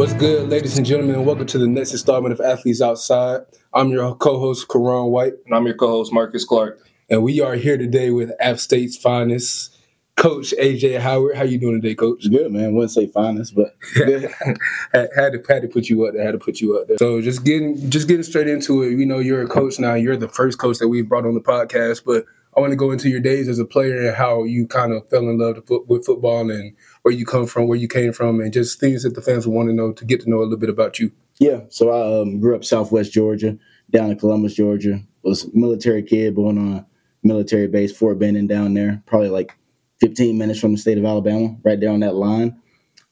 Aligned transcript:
What's 0.00 0.14
good, 0.14 0.48
ladies 0.48 0.78
and 0.78 0.86
gentlemen, 0.86 1.16
and 1.16 1.26
welcome 1.26 1.44
to 1.44 1.58
the 1.58 1.66
next 1.66 1.92
installment 1.92 2.32
of 2.32 2.40
Athletes 2.40 2.80
Outside. 2.80 3.42
I'm 3.74 3.90
your 3.90 4.14
co-host, 4.14 4.66
Karan 4.66 5.10
White. 5.10 5.34
And 5.44 5.54
I'm 5.54 5.66
your 5.66 5.74
co-host, 5.74 6.10
Marcus 6.10 6.42
Clark. 6.42 6.80
And 7.10 7.22
we 7.22 7.42
are 7.42 7.54
here 7.54 7.76
today 7.76 8.10
with 8.10 8.32
App 8.40 8.58
State's 8.60 8.96
finest, 8.96 9.76
Coach 10.16 10.54
AJ 10.58 11.00
Howard. 11.00 11.36
How 11.36 11.42
you 11.42 11.58
doing 11.58 11.82
today, 11.82 11.94
Coach? 11.94 12.30
Good, 12.30 12.50
man. 12.50 12.72
Wouldn't 12.72 12.92
say 12.92 13.08
finest, 13.08 13.54
but 13.54 13.76
had, 13.94 15.10
had, 15.14 15.32
to 15.34 15.42
had 15.46 15.60
to 15.60 15.68
put 15.70 15.90
you 15.90 16.06
up 16.06 16.14
there. 16.14 16.24
Had 16.24 16.32
to 16.32 16.38
put 16.38 16.62
you 16.62 16.78
up 16.78 16.88
there. 16.88 16.96
So 16.96 17.20
just 17.20 17.44
getting 17.44 17.90
just 17.90 18.08
getting 18.08 18.22
straight 18.22 18.48
into 18.48 18.82
it. 18.82 18.94
We 18.94 19.04
know 19.04 19.18
you're 19.18 19.42
a 19.42 19.48
coach 19.48 19.78
now. 19.78 19.92
You're 19.92 20.16
the 20.16 20.28
first 20.28 20.58
coach 20.58 20.78
that 20.78 20.88
we've 20.88 21.10
brought 21.10 21.26
on 21.26 21.34
the 21.34 21.42
podcast, 21.42 22.04
but 22.06 22.24
I 22.56 22.60
want 22.60 22.72
to 22.72 22.76
go 22.76 22.90
into 22.90 23.10
your 23.10 23.20
days 23.20 23.48
as 23.48 23.58
a 23.58 23.66
player 23.66 24.08
and 24.08 24.16
how 24.16 24.44
you 24.44 24.66
kind 24.66 24.92
of 24.92 25.08
fell 25.10 25.28
in 25.28 25.38
love 25.38 25.62
with 25.86 26.06
football 26.06 26.50
and 26.50 26.74
where 27.02 27.14
you 27.14 27.24
come 27.24 27.46
from, 27.46 27.66
where 27.66 27.78
you 27.78 27.88
came 27.88 28.12
from, 28.12 28.40
and 28.40 28.52
just 28.52 28.78
things 28.78 29.02
that 29.02 29.14
the 29.14 29.22
fans 29.22 29.46
want 29.46 29.68
to 29.68 29.74
know 29.74 29.92
to 29.92 30.04
get 30.04 30.20
to 30.22 30.30
know 30.30 30.38
a 30.38 30.44
little 30.44 30.58
bit 30.58 30.70
about 30.70 30.98
you. 30.98 31.12
Yeah, 31.38 31.60
so 31.70 31.90
I 31.90 32.20
um, 32.20 32.40
grew 32.40 32.54
up 32.54 32.64
Southwest 32.64 33.12
Georgia, 33.12 33.56
down 33.90 34.10
in 34.10 34.18
Columbus, 34.18 34.54
Georgia. 34.54 35.00
Was 35.22 35.44
a 35.44 35.48
military 35.52 36.02
kid, 36.02 36.34
born 36.34 36.58
on 36.58 36.72
a 36.72 36.86
military 37.22 37.66
base, 37.66 37.96
Fort 37.96 38.18
Benning 38.18 38.46
down 38.46 38.74
there, 38.74 39.02
probably 39.06 39.28
like 39.28 39.52
15 40.00 40.36
minutes 40.38 40.60
from 40.60 40.72
the 40.72 40.78
state 40.78 40.98
of 40.98 41.04
Alabama, 41.04 41.56
right 41.62 41.78
there 41.78 41.90
on 41.90 42.00
that 42.00 42.14
line. 42.14 42.60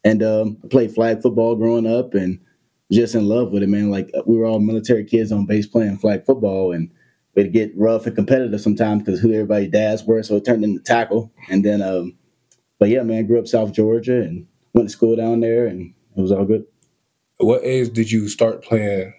And 0.04 0.22
um, 0.22 0.58
I 0.64 0.68
played 0.68 0.94
flag 0.94 1.22
football 1.22 1.56
growing 1.56 1.86
up 1.86 2.14
and 2.14 2.40
just 2.90 3.14
in 3.14 3.28
love 3.28 3.52
with 3.52 3.62
it, 3.62 3.68
man. 3.68 3.90
Like 3.90 4.10
we 4.26 4.38
were 4.38 4.46
all 4.46 4.60
military 4.60 5.04
kids 5.04 5.32
on 5.32 5.46
base 5.46 5.66
playing 5.66 5.98
flag 5.98 6.24
football, 6.24 6.72
and 6.72 6.90
it'd 7.34 7.52
get 7.52 7.76
rough 7.76 8.06
and 8.06 8.16
competitive 8.16 8.60
sometimes 8.60 9.02
because 9.02 9.20
who 9.20 9.32
everybody's 9.32 9.70
dads 9.70 10.04
were. 10.04 10.22
So 10.22 10.36
it 10.36 10.44
turned 10.44 10.64
into 10.64 10.82
tackle. 10.82 11.32
And 11.48 11.64
then, 11.64 11.82
um, 11.82 12.17
but 12.78 12.88
yeah, 12.88 13.02
man, 13.02 13.26
grew 13.26 13.38
up 13.38 13.46
South 13.46 13.72
Georgia 13.72 14.20
and 14.20 14.46
went 14.74 14.88
to 14.88 14.92
school 14.92 15.16
down 15.16 15.40
there, 15.40 15.66
and 15.66 15.94
it 16.16 16.20
was 16.20 16.32
all 16.32 16.44
good. 16.44 16.64
what 17.38 17.62
age 17.64 17.92
did 17.92 18.10
you 18.10 18.28
start 18.28 18.62
playing 18.62 19.14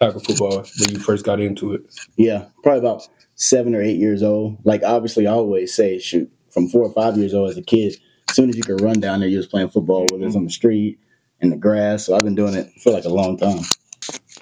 tackle 0.00 0.20
football 0.20 0.64
when 0.80 0.90
you 0.90 0.98
first 0.98 1.24
got 1.24 1.40
into 1.40 1.72
it? 1.72 1.82
Yeah, 2.16 2.46
probably 2.62 2.80
about 2.80 3.08
seven 3.34 3.74
or 3.74 3.82
eight 3.82 3.98
years 3.98 4.22
old. 4.22 4.58
Like 4.64 4.82
obviously, 4.82 5.26
I 5.26 5.32
always 5.32 5.74
say, 5.74 5.98
shoot, 5.98 6.30
from 6.50 6.68
four 6.68 6.82
or 6.82 6.92
five 6.92 7.16
years 7.16 7.34
old 7.34 7.50
as 7.50 7.56
a 7.56 7.62
kid, 7.62 7.96
as 8.28 8.36
soon 8.36 8.48
as 8.48 8.56
you 8.56 8.62
could 8.62 8.80
run 8.80 9.00
down 9.00 9.20
there, 9.20 9.28
you 9.28 9.38
was 9.38 9.46
playing 9.46 9.68
football, 9.68 10.06
whether 10.10 10.24
it's 10.24 10.30
mm-hmm. 10.30 10.38
on 10.38 10.44
the 10.44 10.50
street, 10.50 10.98
in 11.40 11.50
the 11.50 11.56
grass. 11.56 12.06
So 12.06 12.16
I've 12.16 12.24
been 12.24 12.34
doing 12.34 12.54
it 12.54 12.70
for 12.82 12.92
like 12.92 13.04
a 13.04 13.10
long 13.10 13.36
time. 13.36 13.60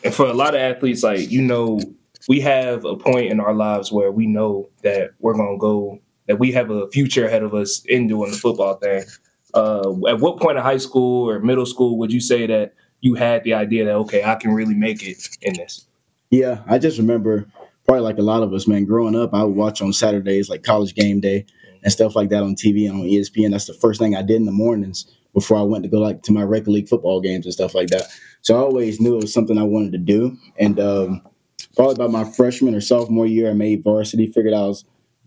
And 0.05 0.15
for 0.15 0.27
a 0.27 0.35
lot 0.35 0.55
of 0.55 0.61
athletes, 0.61 1.03
like 1.03 1.31
you 1.31 1.43
know, 1.43 1.81
we 2.29 2.41
have 2.41 2.85
a 2.85 2.97
point 2.97 3.27
in 3.27 3.41
our 3.41 3.55
lives 3.55 3.93
where 3.93 4.13
we 4.13 4.27
know 4.27 4.69
that 4.83 5.13
we're 5.19 5.35
gonna 5.37 5.59
go, 5.59 6.01
that 6.27 6.39
we 6.39 6.53
have 6.53 6.71
a 6.71 6.89
future 6.91 7.27
ahead 7.27 7.43
of 7.43 7.55
us 7.55 7.85
in 7.87 8.07
doing 8.07 8.31
the 8.31 8.37
football 8.37 8.75
thing. 8.75 9.05
Uh, 9.55 9.93
at 10.09 10.21
what 10.21 10.41
point 10.41 10.57
in 10.57 10.63
high 10.63 10.79
school 10.79 11.29
or 11.29 11.41
middle 11.41 11.67
school 11.67 11.99
would 11.99 12.13
you 12.13 12.21
say 12.21 12.47
that 12.47 12.75
you 13.01 13.15
had 13.15 13.45
the 13.45 13.55
idea 13.55 13.85
that 13.85 13.95
okay, 13.95 14.25
I 14.25 14.37
can 14.37 14.53
really 14.55 14.75
make 14.75 15.03
it 15.03 15.29
in 15.43 15.55
this? 15.55 15.87
Yeah, 16.31 16.63
I 16.67 16.79
just 16.79 16.99
remember 16.99 17.47
probably 17.85 18.03
like 18.03 18.19
a 18.19 18.23
lot 18.23 18.43
of 18.43 18.53
us, 18.55 18.67
man. 18.67 18.85
Growing 18.85 19.17
up, 19.17 19.35
I 19.35 19.45
would 19.45 19.57
watch 19.57 19.83
on 19.83 19.93
Saturdays 19.93 20.49
like 20.49 20.63
college 20.63 20.95
game 20.95 21.21
day 21.21 21.45
and 21.83 21.93
stuff 21.93 22.17
like 22.17 22.31
that 22.31 22.43
on 22.43 22.55
TV 22.55 22.89
and 22.89 23.01
on 23.01 23.07
ESPN. 23.07 23.51
That's 23.51 23.67
the 23.67 23.75
first 23.75 24.01
thing 24.01 24.15
I 24.17 24.23
did 24.23 24.37
in 24.37 24.47
the 24.47 24.53
mornings 24.53 25.07
before 25.35 25.59
I 25.59 25.63
went 25.63 25.83
to 25.85 25.91
go 25.91 25.99
like 25.99 26.23
to 26.23 26.33
my 26.33 26.43
rec 26.43 26.67
league 26.67 26.89
football 26.89 27.21
games 27.21 27.45
and 27.45 27.53
stuff 27.53 27.75
like 27.75 27.89
that. 27.89 28.05
So 28.43 28.55
I 28.55 28.59
always 28.59 29.01
knew 29.01 29.17
it 29.17 29.23
was 29.23 29.35
something 29.35 29.59
I 29.59 29.63
wanted 29.63 29.93
to 29.93 29.99
do. 29.99 30.37
And 30.59 30.79
um, 30.79 31.23
probably 31.75 31.95
about 31.95 32.11
my 32.11 32.25
freshman 32.25 32.75
or 32.75 32.81
sophomore 32.81 33.27
year, 33.27 33.51
I 33.51 33.55
made 33.55 33.83
varsity. 33.83 34.27
Figured 34.27 34.55
I 34.55 34.63
was 34.63 34.85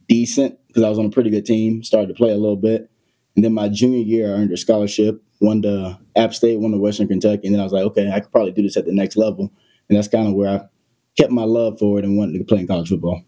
decent 0.07 0.59
because 0.75 0.85
I 0.85 0.89
was 0.89 0.99
on 0.99 1.05
a 1.05 1.09
pretty 1.09 1.29
good 1.29 1.45
team. 1.45 1.83
Started 1.83 2.09
to 2.09 2.13
play 2.13 2.31
a 2.31 2.37
little 2.37 2.57
bit. 2.57 2.89
And 3.37 3.45
then 3.45 3.53
my 3.53 3.69
junior 3.69 3.99
year, 3.99 4.27
I 4.27 4.39
earned 4.39 4.51
a 4.51 4.57
scholarship. 4.57 5.23
Won 5.39 5.61
to 5.61 5.97
App 6.15 6.33
State, 6.33 6.59
won 6.59 6.71
to 6.71 6.77
Western 6.77 7.09
Kentucky, 7.09 7.45
and 7.45 7.53
then 7.53 7.59
I 7.59 7.63
was 7.63 7.73
like, 7.73 7.83
okay, 7.83 8.09
I 8.09 8.21
could 8.21 8.31
probably 8.31 8.53
do 8.53 8.61
this 8.61 8.77
at 8.77 8.85
the 8.85 8.93
next 8.93 9.17
level. 9.17 9.51
And 9.89 9.97
that's 9.97 10.07
kind 10.07 10.27
of 10.27 10.33
where 10.33 10.49
I 10.49 10.67
kept 11.17 11.31
my 11.31 11.43
love 11.43 11.77
for 11.77 11.99
it 11.99 12.05
and 12.05 12.17
wanted 12.17 12.37
to 12.37 12.43
play 12.45 12.59
in 12.59 12.67
college 12.67 12.87
football. 12.89 13.21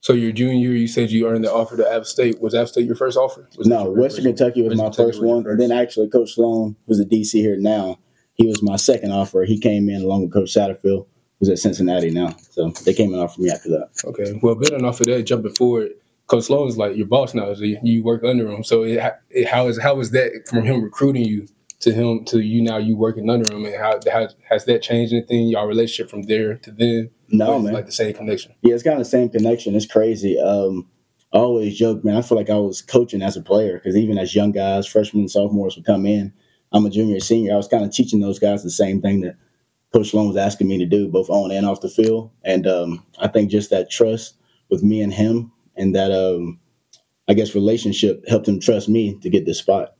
So 0.00 0.12
your 0.12 0.32
junior 0.32 0.54
year, 0.54 0.76
you 0.76 0.88
said 0.88 1.10
you 1.10 1.28
earned 1.28 1.44
the 1.44 1.52
offer 1.52 1.76
to 1.76 1.88
App 1.88 2.06
State. 2.06 2.40
Was 2.40 2.54
App 2.54 2.68
State 2.68 2.86
your 2.86 2.96
first 2.96 3.16
offer? 3.16 3.48
Was 3.56 3.68
no, 3.68 3.90
Western 3.90 4.24
Kentucky 4.24 4.62
was 4.62 4.70
Western 4.70 4.78
my 4.78 4.90
Kentucky 4.90 5.08
first 5.08 5.22
one, 5.22 5.44
first. 5.44 5.52
and 5.52 5.60
then 5.70 5.76
actually 5.76 6.08
Coach 6.08 6.34
Sloan, 6.34 6.76
who's 6.86 6.98
the 6.98 7.04
DC 7.04 7.32
here 7.34 7.56
now, 7.56 7.98
he 8.34 8.46
was 8.46 8.62
my 8.62 8.76
second 8.76 9.12
offer. 9.12 9.44
He 9.44 9.58
came 9.58 9.88
in 9.88 10.02
along 10.02 10.22
with 10.22 10.32
Coach 10.32 10.52
Satterfield, 10.52 11.06
who's 11.38 11.48
at 11.48 11.58
Cincinnati 11.58 12.10
now. 12.10 12.34
So 12.50 12.70
they 12.84 12.94
came 12.94 13.14
in 13.14 13.20
offer 13.20 13.40
me 13.40 13.50
after 13.50 13.68
that. 13.70 13.90
Okay, 14.04 14.38
well, 14.42 14.56
building 14.56 14.84
off 14.84 15.00
of 15.00 15.06
that, 15.06 15.22
jumping 15.22 15.54
forward, 15.54 15.92
Coach 16.26 16.44
Sloan 16.44 16.68
is 16.68 16.76
like 16.76 16.96
your 16.96 17.06
boss 17.06 17.34
now. 17.34 17.54
So 17.54 17.62
you 17.62 18.02
work 18.02 18.24
under 18.24 18.48
him. 18.48 18.64
So 18.64 18.82
it, 18.82 19.00
it, 19.30 19.48
how 19.48 19.68
is 19.68 19.80
how 19.80 20.00
is 20.00 20.10
that 20.10 20.46
from 20.48 20.64
him 20.64 20.82
recruiting 20.82 21.24
you 21.24 21.46
to 21.80 21.92
him 21.92 22.24
to 22.26 22.40
you 22.40 22.62
now 22.62 22.78
you 22.78 22.96
working 22.96 23.30
under 23.30 23.52
him, 23.52 23.64
and 23.64 23.76
how, 23.76 24.00
how 24.10 24.28
has 24.48 24.64
that 24.64 24.82
changed 24.82 25.12
anything? 25.12 25.48
Your 25.48 25.66
relationship 25.66 26.10
from 26.10 26.22
there 26.22 26.56
to 26.58 26.72
then? 26.72 27.10
No, 27.28 27.58
man. 27.58 27.74
Like 27.74 27.86
the 27.86 27.92
same 27.92 28.14
connection. 28.14 28.54
Yeah, 28.62 28.74
it's 28.74 28.82
kind 28.82 28.94
of 28.94 29.00
the 29.00 29.10
same 29.10 29.28
connection. 29.28 29.74
It's 29.74 29.86
crazy. 29.86 30.40
Um, 30.40 30.88
I 31.32 31.38
always 31.38 31.76
joke, 31.76 32.04
man. 32.04 32.16
I 32.16 32.22
feel 32.22 32.38
like 32.38 32.50
I 32.50 32.58
was 32.58 32.82
coaching 32.82 33.22
as 33.22 33.36
a 33.36 33.42
player 33.42 33.74
because 33.74 33.96
even 33.96 34.16
as 34.18 34.34
young 34.34 34.52
guys, 34.52 34.86
freshmen 34.86 35.22
and 35.22 35.30
sophomores 35.30 35.76
would 35.76 35.84
come 35.84 36.06
in. 36.06 36.32
I'm 36.72 36.86
a 36.86 36.90
junior, 36.90 37.20
senior. 37.20 37.54
I 37.54 37.56
was 37.56 37.68
kind 37.68 37.84
of 37.84 37.92
teaching 37.92 38.20
those 38.20 38.38
guys 38.38 38.62
the 38.62 38.70
same 38.70 39.00
thing 39.00 39.20
that 39.20 39.36
Coach 39.92 40.10
Sloan 40.10 40.28
was 40.28 40.36
asking 40.36 40.68
me 40.68 40.78
to 40.78 40.86
do, 40.86 41.08
both 41.08 41.30
on 41.30 41.50
and 41.50 41.66
off 41.66 41.80
the 41.80 41.88
field. 41.88 42.30
And 42.42 42.66
um, 42.66 43.04
I 43.18 43.28
think 43.28 43.50
just 43.50 43.70
that 43.70 43.90
trust 43.90 44.36
with 44.70 44.82
me 44.82 45.00
and 45.00 45.12
him, 45.12 45.52
and 45.76 45.94
that 45.94 46.12
um, 46.12 46.58
I 47.28 47.34
guess 47.34 47.54
relationship 47.54 48.26
helped 48.28 48.48
him 48.48 48.60
trust 48.60 48.88
me 48.88 49.18
to 49.22 49.30
get 49.30 49.46
this 49.46 49.58
spot. 49.58 49.94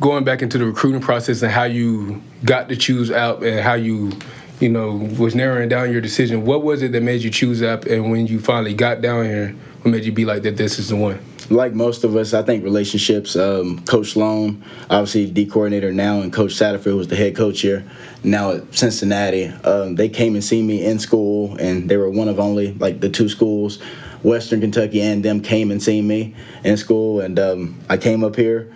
Going 0.00 0.24
back 0.24 0.42
into 0.42 0.58
the 0.58 0.66
recruiting 0.66 1.00
process 1.00 1.42
and 1.42 1.50
how 1.50 1.64
you 1.64 2.22
got 2.44 2.68
to 2.68 2.76
choose 2.76 3.10
out 3.10 3.42
and 3.42 3.60
how 3.60 3.74
you 3.74 4.12
you 4.60 4.68
know, 4.68 4.94
was 5.18 5.34
narrowing 5.34 5.68
down 5.68 5.92
your 5.92 6.00
decision, 6.00 6.44
what 6.44 6.62
was 6.62 6.82
it 6.82 6.92
that 6.92 7.02
made 7.02 7.22
you 7.22 7.30
choose 7.30 7.62
up? 7.62 7.84
And 7.84 8.10
when 8.10 8.26
you 8.26 8.40
finally 8.40 8.74
got 8.74 9.02
down 9.02 9.24
here, 9.24 9.54
what 9.82 9.90
made 9.90 10.04
you 10.04 10.12
be 10.12 10.24
like 10.24 10.42
that? 10.42 10.56
This 10.56 10.78
is 10.78 10.88
the 10.88 10.96
one. 10.96 11.20
Like 11.48 11.74
most 11.74 12.02
of 12.02 12.16
us, 12.16 12.34
I 12.34 12.42
think 12.42 12.64
relationships. 12.64 13.36
Um, 13.36 13.84
coach 13.84 14.12
Sloan, 14.12 14.64
obviously 14.90 15.30
D 15.30 15.46
coordinator 15.46 15.92
now, 15.92 16.20
and 16.20 16.32
Coach 16.32 16.52
Satterfield 16.52 16.96
was 16.96 17.08
the 17.08 17.14
head 17.14 17.36
coach 17.36 17.60
here. 17.60 17.84
Now 18.24 18.52
at 18.52 18.74
Cincinnati, 18.74 19.46
um, 19.46 19.94
they 19.94 20.08
came 20.08 20.34
and 20.34 20.42
see 20.42 20.62
me 20.62 20.84
in 20.84 20.98
school, 20.98 21.56
and 21.58 21.88
they 21.88 21.98
were 21.98 22.10
one 22.10 22.26
of 22.28 22.40
only 22.40 22.72
like 22.74 23.00
the 23.00 23.08
two 23.08 23.28
schools, 23.28 23.78
Western 24.22 24.60
Kentucky 24.60 25.00
and 25.00 25.24
them 25.24 25.40
came 25.40 25.70
and 25.70 25.82
seen 25.82 26.06
me 26.06 26.34
in 26.64 26.76
school, 26.76 27.20
and 27.20 27.38
um, 27.38 27.80
I 27.88 27.96
came 27.96 28.24
up 28.24 28.36
here 28.36 28.72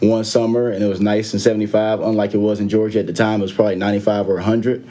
one 0.00 0.24
summer, 0.24 0.70
and 0.70 0.82
it 0.82 0.88
was 0.88 1.00
nice 1.00 1.32
and 1.32 1.42
75. 1.42 2.00
Unlike 2.00 2.34
it 2.34 2.38
was 2.38 2.60
in 2.60 2.68
Georgia 2.68 3.00
at 3.00 3.06
the 3.06 3.12
time, 3.12 3.40
it 3.40 3.42
was 3.42 3.52
probably 3.52 3.76
95 3.76 4.28
or 4.28 4.34
100 4.34 4.88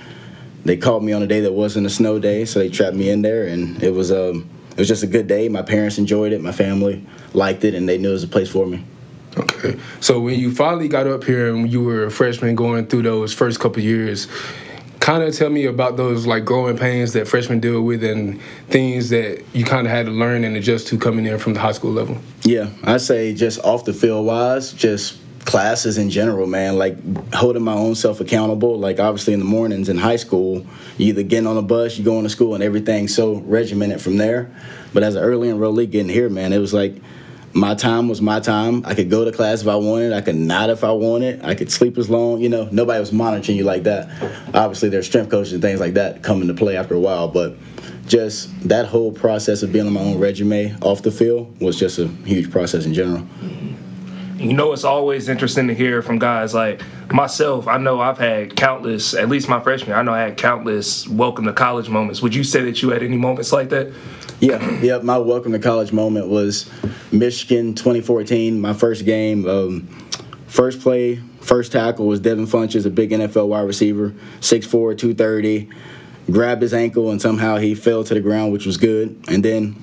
they 0.66 0.78
called 0.78 1.04
me 1.04 1.14
on 1.14 1.24
a 1.24 1.28
day 1.28 1.42
that 1.42 1.54
wasn't 1.54 1.86
a 1.86 1.90
snow 1.90 2.20
day, 2.20 2.46
so 2.46 2.60
they 2.60 2.70
trapped 2.70 2.96
me 2.96 3.10
in 3.10 3.22
there, 3.22 3.46
and 3.46 3.82
it 3.82 3.92
was 3.92 4.12
um 4.12 4.50
it 4.72 4.78
was 4.78 4.88
just 4.88 5.04
a 5.04 5.08
good 5.08 5.28
day. 5.28 5.50
My 5.50 5.62
parents 5.62 5.98
enjoyed 5.98 6.32
it, 6.32 6.42
my 6.42 6.52
family 6.52 7.06
liked 7.34 7.64
it, 7.64 7.74
and 7.74 7.88
they 7.88 7.98
knew 7.98 8.10
it 8.10 8.14
was 8.14 8.24
a 8.24 8.28
place 8.28 8.50
for 8.50 8.66
me. 8.66 8.84
Okay, 9.38 9.80
so 10.00 10.20
when 10.20 10.40
you 10.40 10.54
finally 10.54 10.88
got 10.88 11.08
up 11.08 11.24
here 11.24 11.54
and 11.54 11.72
you 11.72 11.84
were 11.84 12.06
a 12.06 12.12
freshman 12.12 12.56
going 12.56 12.88
through 12.88 13.04
those 13.04 13.34
first 13.34 13.60
couple 13.60 13.82
years, 13.82 14.28
kind 15.00 15.24
of 15.24 15.36
tell 15.36 15.50
me 15.50 15.66
about 15.66 15.98
those 15.98 16.28
like 16.28 16.46
growing 16.46 16.78
pains 16.78 17.14
that 17.14 17.28
freshmen 17.28 17.60
deal 17.60 17.82
with 17.82 18.04
and 18.04 18.42
things 18.68 19.10
that 19.10 19.44
you 19.54 19.64
kind 19.64 19.88
of 19.88 19.92
had 19.92 20.06
to 20.06 20.12
learn 20.12 20.44
and 20.44 20.56
adjust 20.56 20.88
to 20.88 20.98
coming 20.98 21.26
in 21.26 21.38
from 21.40 21.54
the 21.54 21.60
high 21.60 21.72
school 21.72 21.92
level. 21.92 22.18
Yeah, 22.44 22.70
I 22.84 22.98
say 22.98 23.34
just 23.34 23.60
off 23.64 23.86
the 23.86 23.94
field 23.94 24.26
wise, 24.26 24.74
just 24.74 25.18
classes 25.46 25.98
in 25.98 26.10
general, 26.10 26.46
man. 26.46 26.78
Like 26.78 26.98
holding 27.34 27.64
my 27.64 27.74
own 27.74 27.96
self 27.96 28.20
accountable. 28.20 28.78
Like 28.78 29.00
obviously 29.00 29.34
in 29.34 29.40
the 29.40 29.46
mornings 29.46 29.90
in 29.90 29.98
high 29.98 30.18
school, 30.18 30.66
you 30.98 31.08
either 31.08 31.24
getting 31.24 31.48
on 31.48 31.58
a 31.58 31.62
bus, 31.62 31.98
you 31.98 32.04
going 32.04 32.24
to 32.24 32.30
school, 32.30 32.54
and 32.54 32.64
everything's 32.64 33.16
so 33.16 33.36
regimented 33.36 34.02
from 34.02 34.18
there. 34.18 34.52
But 34.94 35.04
as 35.04 35.16
an 35.16 35.24
early 35.24 35.50
enrollee 35.50 35.90
getting 35.90 36.10
here, 36.10 36.30
man, 36.30 36.54
it 36.54 36.60
was 36.60 36.74
like 36.74 36.96
my 37.54 37.76
time 37.76 38.08
was 38.08 38.22
my 38.22 38.40
time. 38.40 38.86
I 38.86 38.94
could 38.94 39.10
go 39.10 39.26
to 39.26 39.32
class 39.32 39.62
if 39.62 39.68
I 39.68 39.76
wanted. 39.76 40.14
I 40.14 40.22
could 40.22 40.36
not 40.36 40.70
if 40.70 40.84
I 40.84 40.92
wanted. 40.92 41.44
I 41.44 41.56
could 41.56 41.72
sleep 41.72 41.98
as 41.98 42.10
long. 42.10 42.42
You 42.42 42.50
know, 42.50 42.70
nobody 42.72 43.00
was 43.00 43.12
monitoring 43.12 43.58
you 43.58 43.64
like 43.64 43.84
that. 43.84 44.10
Obviously, 44.54 44.90
there's 44.90 45.08
strength 45.08 45.32
coaches 45.32 45.54
and 45.54 45.62
things 45.62 45.80
like 45.80 45.96
that 45.96 46.22
come 46.24 46.42
into 46.42 46.54
play 46.54 46.78
after 46.78 46.96
a 46.96 47.00
while, 47.00 47.28
but 47.28 47.56
just 48.08 48.50
that 48.68 48.86
whole 48.88 49.12
process 49.12 49.64
of 49.64 49.72
being 49.72 49.88
on 49.88 49.94
my 49.94 50.02
own 50.02 50.18
resume 50.18 50.76
off 50.82 51.04
the 51.04 51.12
field 51.12 51.60
was 51.62 51.80
just 51.80 52.00
a 52.00 52.08
huge 52.08 52.52
process 52.52 52.86
in 52.86 52.94
general. 52.94 53.26
You 54.40 54.54
know, 54.54 54.72
it's 54.72 54.86
always 54.86 55.28
interesting 55.28 55.68
to 55.68 55.76
hear 55.76 56.02
from 56.02 56.18
guys 56.18 56.54
like 56.54 56.82
myself. 57.12 57.68
I 57.68 57.78
know 57.78 58.00
I've 58.00 58.18
had 58.18 58.56
countless, 58.56 59.14
at 59.14 59.28
least 59.28 59.50
my 59.50 59.60
freshman, 59.60 59.98
I 59.98 60.02
know 60.02 60.14
I 60.14 60.22
had 60.22 60.38
countless 60.38 61.06
welcome 61.10 61.44
to 61.44 61.52
college 61.52 61.90
moments. 61.90 62.22
Would 62.22 62.34
you 62.34 62.46
say 62.46 62.62
that 62.64 62.82
you 62.82 62.90
had 62.92 63.04
any 63.04 63.18
moments 63.18 63.52
like 63.52 63.68
that? 63.72 63.92
Yeah, 64.40 64.80
yeah. 64.80 65.00
My 65.00 65.18
welcome 65.18 65.52
to 65.52 65.60
college 65.60 65.92
moment 65.92 66.30
was 66.30 66.72
Michigan 67.12 67.76
2014, 67.76 68.62
my 68.62 68.72
first 68.72 69.04
game. 69.04 69.46
Um, 69.46 69.88
first 70.48 70.80
play, 70.80 71.18
first 71.42 71.74
tackle 71.74 72.08
was 72.08 72.22
Devin 72.22 72.48
Funchess, 72.48 72.86
a 72.86 72.90
big 72.90 73.10
NFL 73.10 73.50
wide 73.50 73.68
receiver, 73.68 74.12
6'4, 74.40 74.98
230. 74.98 75.70
Grabbed 76.32 76.62
his 76.62 76.74
ankle 76.74 77.12
and 77.12 77.22
somehow 77.22 77.58
he 77.58 77.76
fell 77.76 78.06
to 78.06 78.14
the 78.14 78.22
ground, 78.22 78.54
which 78.54 78.66
was 78.66 78.78
good. 78.78 79.22
And 79.28 79.44
then 79.44 79.76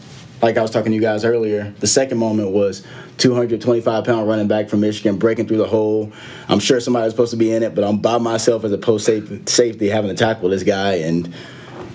like 0.43 0.57
I 0.57 0.63
was 0.63 0.71
talking 0.71 0.93
to 0.93 0.95
you 0.95 1.01
guys 1.01 1.25
earlier, 1.25 1.75
the 1.81 1.87
second 1.87 2.19
moment 2.19 2.51
was 2.51 2.87
225 3.19 4.05
pound 4.05 4.29
running 4.29 4.49
back 4.49 4.69
from 4.69 4.81
Michigan 4.81 5.17
breaking 5.17 5.49
through 5.49 5.59
the 5.59 5.67
hole. 5.67 6.13
I'm 6.49 6.61
sure 6.61 6.81
somebody 6.81 7.05
was 7.05 7.13
supposed 7.13 7.31
to 7.31 7.37
be 7.37 7.53
in 7.53 7.63
it, 7.63 7.75
but 7.75 7.85
I'm 7.85 7.99
by 7.99 8.19
myself 8.19 8.65
as 8.65 8.73
a 8.73 8.79
post 8.79 9.07
safety 9.07 9.89
having 9.89 10.11
to 10.11 10.17
tackle 10.17 10.51
this 10.51 10.63
guy, 10.63 10.97
and 10.97 11.33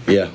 yeah, 0.08 0.30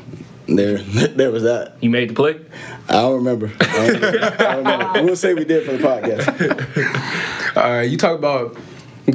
there, 0.47 0.79
there 1.09 1.31
was 1.31 1.43
that. 1.43 1.77
You 1.81 1.91
made 1.91 2.11
the 2.11 2.15
play. 2.15 2.41
I 2.89 2.93
don't 2.93 3.17
remember. 3.17 3.53
I 3.61 3.67
don't 3.67 3.95
remember. 3.95 4.25
I 4.25 4.55
don't 4.55 4.65
remember. 4.65 5.03
We'll 5.05 5.17
say 5.17 5.35
we 5.35 5.45
did 5.45 5.67
for 5.67 5.73
the 5.73 5.83
podcast. 5.83 7.57
All 7.57 7.71
right, 7.71 7.89
you 7.89 7.97
talk 7.97 8.19
about 8.19 8.57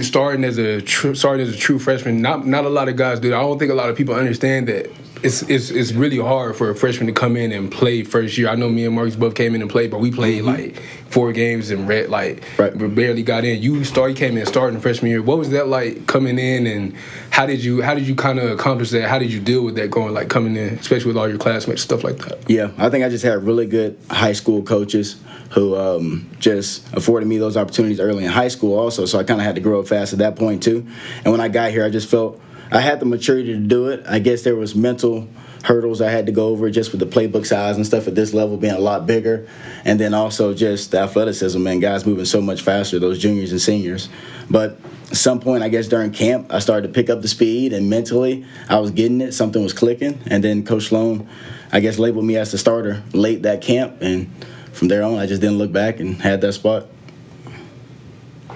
starting 0.01 0.43
as 0.43 0.57
a 0.57 0.81
true, 0.81 1.15
starting 1.15 1.45
as 1.45 1.53
a 1.53 1.57
true 1.57 1.79
freshman. 1.79 2.21
Not 2.21 2.45
not 2.45 2.65
a 2.65 2.69
lot 2.69 2.89
of 2.89 2.95
guys 2.97 3.19
do. 3.19 3.33
I 3.33 3.39
don't 3.39 3.59
think 3.59 3.71
a 3.71 3.75
lot 3.75 3.89
of 3.89 3.95
people 3.95 4.15
understand 4.15 4.67
that 4.67 4.91
it's 5.23 5.43
it's 5.43 5.69
it's 5.69 5.91
really 5.91 6.17
hard 6.17 6.55
for 6.55 6.69
a 6.69 6.75
freshman 6.75 7.07
to 7.07 7.13
come 7.13 7.37
in 7.37 7.51
and 7.51 7.71
play 7.71 8.03
first 8.03 8.37
year. 8.37 8.49
I 8.49 8.55
know 8.55 8.69
me 8.69 8.85
and 8.85 8.95
Marcus 8.95 9.15
both 9.15 9.35
came 9.35 9.53
in 9.53 9.61
and 9.61 9.69
played, 9.69 9.91
but 9.91 9.99
we 9.99 10.11
played 10.11 10.43
mm-hmm. 10.43 10.73
like 10.73 10.81
four 11.09 11.31
games 11.31 11.69
and 11.69 11.87
read 11.87 12.09
like 12.09 12.43
right. 12.57 12.75
we 12.75 12.87
barely 12.87 13.21
got 13.21 13.43
in. 13.43 13.61
You 13.61 13.83
started 13.83 14.17
came 14.17 14.37
in 14.37 14.45
starting 14.45 14.79
freshman 14.79 15.11
year. 15.11 15.21
What 15.21 15.37
was 15.37 15.51
that 15.51 15.67
like 15.67 16.07
coming 16.07 16.39
in 16.39 16.65
and 16.65 16.95
how 17.29 17.45
did 17.45 17.63
you 17.63 17.81
how 17.81 17.93
did 17.93 18.07
you 18.07 18.15
kind 18.15 18.39
of 18.39 18.49
accomplish 18.49 18.89
that? 18.91 19.07
How 19.07 19.19
did 19.19 19.31
you 19.31 19.39
deal 19.39 19.63
with 19.63 19.75
that 19.75 19.91
going 19.91 20.13
like 20.13 20.29
coming 20.29 20.55
in, 20.55 20.75
especially 20.75 21.07
with 21.07 21.17
all 21.17 21.29
your 21.29 21.37
classmates 21.37 21.83
stuff 21.83 22.03
like 22.03 22.17
that? 22.19 22.49
Yeah, 22.49 22.71
I 22.77 22.89
think 22.89 23.05
I 23.05 23.09
just 23.09 23.23
had 23.23 23.43
really 23.43 23.67
good 23.67 23.99
high 24.09 24.33
school 24.33 24.63
coaches 24.63 25.17
who 25.51 25.75
um, 25.75 26.29
just 26.39 26.91
afforded 26.93 27.27
me 27.27 27.37
those 27.37 27.57
opportunities 27.57 27.99
early 27.99 28.23
in 28.23 28.31
high 28.31 28.47
school 28.47 28.79
also. 28.79 29.05
So 29.05 29.19
I 29.19 29.23
kind 29.23 29.39
of 29.39 29.45
had 29.45 29.55
to 29.55 29.61
grow 29.61 29.81
up 29.81 29.87
fast 29.87 30.13
at 30.13 30.19
that 30.19 30.35
point 30.35 30.63
too. 30.63 30.87
And 31.23 31.31
when 31.31 31.41
I 31.41 31.49
got 31.49 31.71
here, 31.71 31.85
I 31.85 31.89
just 31.89 32.09
felt 32.09 32.41
I 32.71 32.79
had 32.79 32.99
the 32.99 33.05
maturity 33.05 33.53
to 33.53 33.59
do 33.59 33.87
it. 33.87 34.03
I 34.07 34.19
guess 34.19 34.43
there 34.43 34.55
was 34.55 34.75
mental 34.75 35.27
hurdles 35.63 36.01
I 36.01 36.09
had 36.09 36.25
to 36.25 36.31
go 36.31 36.47
over 36.47 36.69
just 36.69 36.91
with 36.91 36.99
the 36.99 37.05
playbook 37.05 37.45
size 37.45 37.75
and 37.75 37.85
stuff 37.85 38.07
at 38.07 38.15
this 38.15 38.33
level 38.33 38.57
being 38.57 38.73
a 38.73 38.79
lot 38.79 39.05
bigger, 39.05 39.47
and 39.85 39.99
then 39.99 40.13
also 40.13 40.53
just 40.53 40.91
the 40.91 40.99
athleticism 40.99 41.65
and 41.67 41.81
guys 41.81 42.05
moving 42.05 42.25
so 42.25 42.41
much 42.41 42.61
faster, 42.61 42.97
those 42.97 43.19
juniors 43.19 43.51
and 43.51 43.61
seniors. 43.61 44.09
But 44.49 44.79
some 45.11 45.39
point, 45.39 45.63
I 45.63 45.69
guess 45.69 45.87
during 45.87 46.11
camp, 46.11 46.53
I 46.53 46.59
started 46.59 46.87
to 46.87 46.93
pick 46.93 47.09
up 47.09 47.21
the 47.21 47.27
speed, 47.27 47.73
and 47.73 47.89
mentally, 47.89 48.45
I 48.69 48.79
was 48.79 48.91
getting 48.91 49.21
it. 49.21 49.33
Something 49.33 49.61
was 49.61 49.73
clicking, 49.73 50.19
and 50.27 50.43
then 50.43 50.65
Coach 50.65 50.87
Sloan, 50.87 51.27
I 51.71 51.79
guess, 51.81 51.99
labeled 51.99 52.25
me 52.25 52.37
as 52.37 52.51
the 52.51 52.57
starter 52.57 53.03
late 53.13 53.43
that 53.43 53.61
camp, 53.61 54.01
and 54.01 54.31
from 54.71 54.87
there 54.87 55.03
on, 55.03 55.15
I 55.15 55.27
just 55.27 55.41
didn't 55.41 55.57
look 55.57 55.71
back 55.71 55.99
and 55.99 56.15
had 56.21 56.41
that 56.41 56.53
spot. 56.53 56.87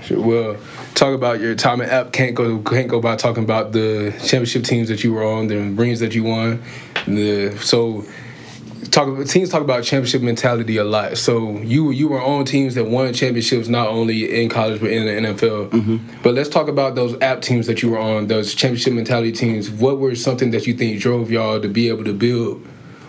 Well, 0.09 0.57
talk 0.93 1.13
about 1.13 1.39
your 1.39 1.55
time 1.55 1.81
at 1.81 1.89
App. 1.89 2.11
Can't 2.11 2.35
go 2.35 2.59
can't 2.59 2.87
go 2.87 3.01
by 3.01 3.15
talking 3.15 3.43
about 3.43 3.71
the 3.71 4.11
championship 4.19 4.63
teams 4.63 4.89
that 4.89 5.03
you 5.03 5.13
were 5.13 5.23
on, 5.23 5.47
the 5.47 5.57
rings 5.57 5.99
that 5.99 6.13
you 6.13 6.23
won. 6.23 6.63
The 7.07 7.57
so 7.57 8.05
talk 8.91 9.25
teams 9.25 9.49
talk 9.49 9.61
about 9.61 9.83
championship 9.83 10.21
mentality 10.21 10.77
a 10.77 10.83
lot. 10.83 11.17
So 11.17 11.57
you 11.59 11.91
you 11.91 12.07
were 12.07 12.21
on 12.21 12.45
teams 12.45 12.75
that 12.75 12.85
won 12.85 13.13
championships 13.13 13.67
not 13.67 13.87
only 13.87 14.41
in 14.41 14.49
college 14.49 14.79
but 14.79 14.91
in 14.91 15.05
the 15.05 15.29
NFL. 15.29 15.69
Mm-hmm. 15.69 16.21
But 16.23 16.33
let's 16.33 16.49
talk 16.49 16.67
about 16.67 16.95
those 16.95 17.19
app 17.21 17.41
teams 17.41 17.67
that 17.67 17.81
you 17.81 17.89
were 17.91 17.99
on, 17.99 18.27
those 18.27 18.53
championship 18.53 18.93
mentality 18.93 19.31
teams. 19.31 19.69
What 19.69 19.99
were 19.99 20.15
something 20.15 20.51
that 20.51 20.67
you 20.67 20.73
think 20.73 20.99
drove 21.01 21.31
y'all 21.31 21.61
to 21.61 21.67
be 21.67 21.89
able 21.89 22.03
to 22.05 22.13
build 22.13 22.65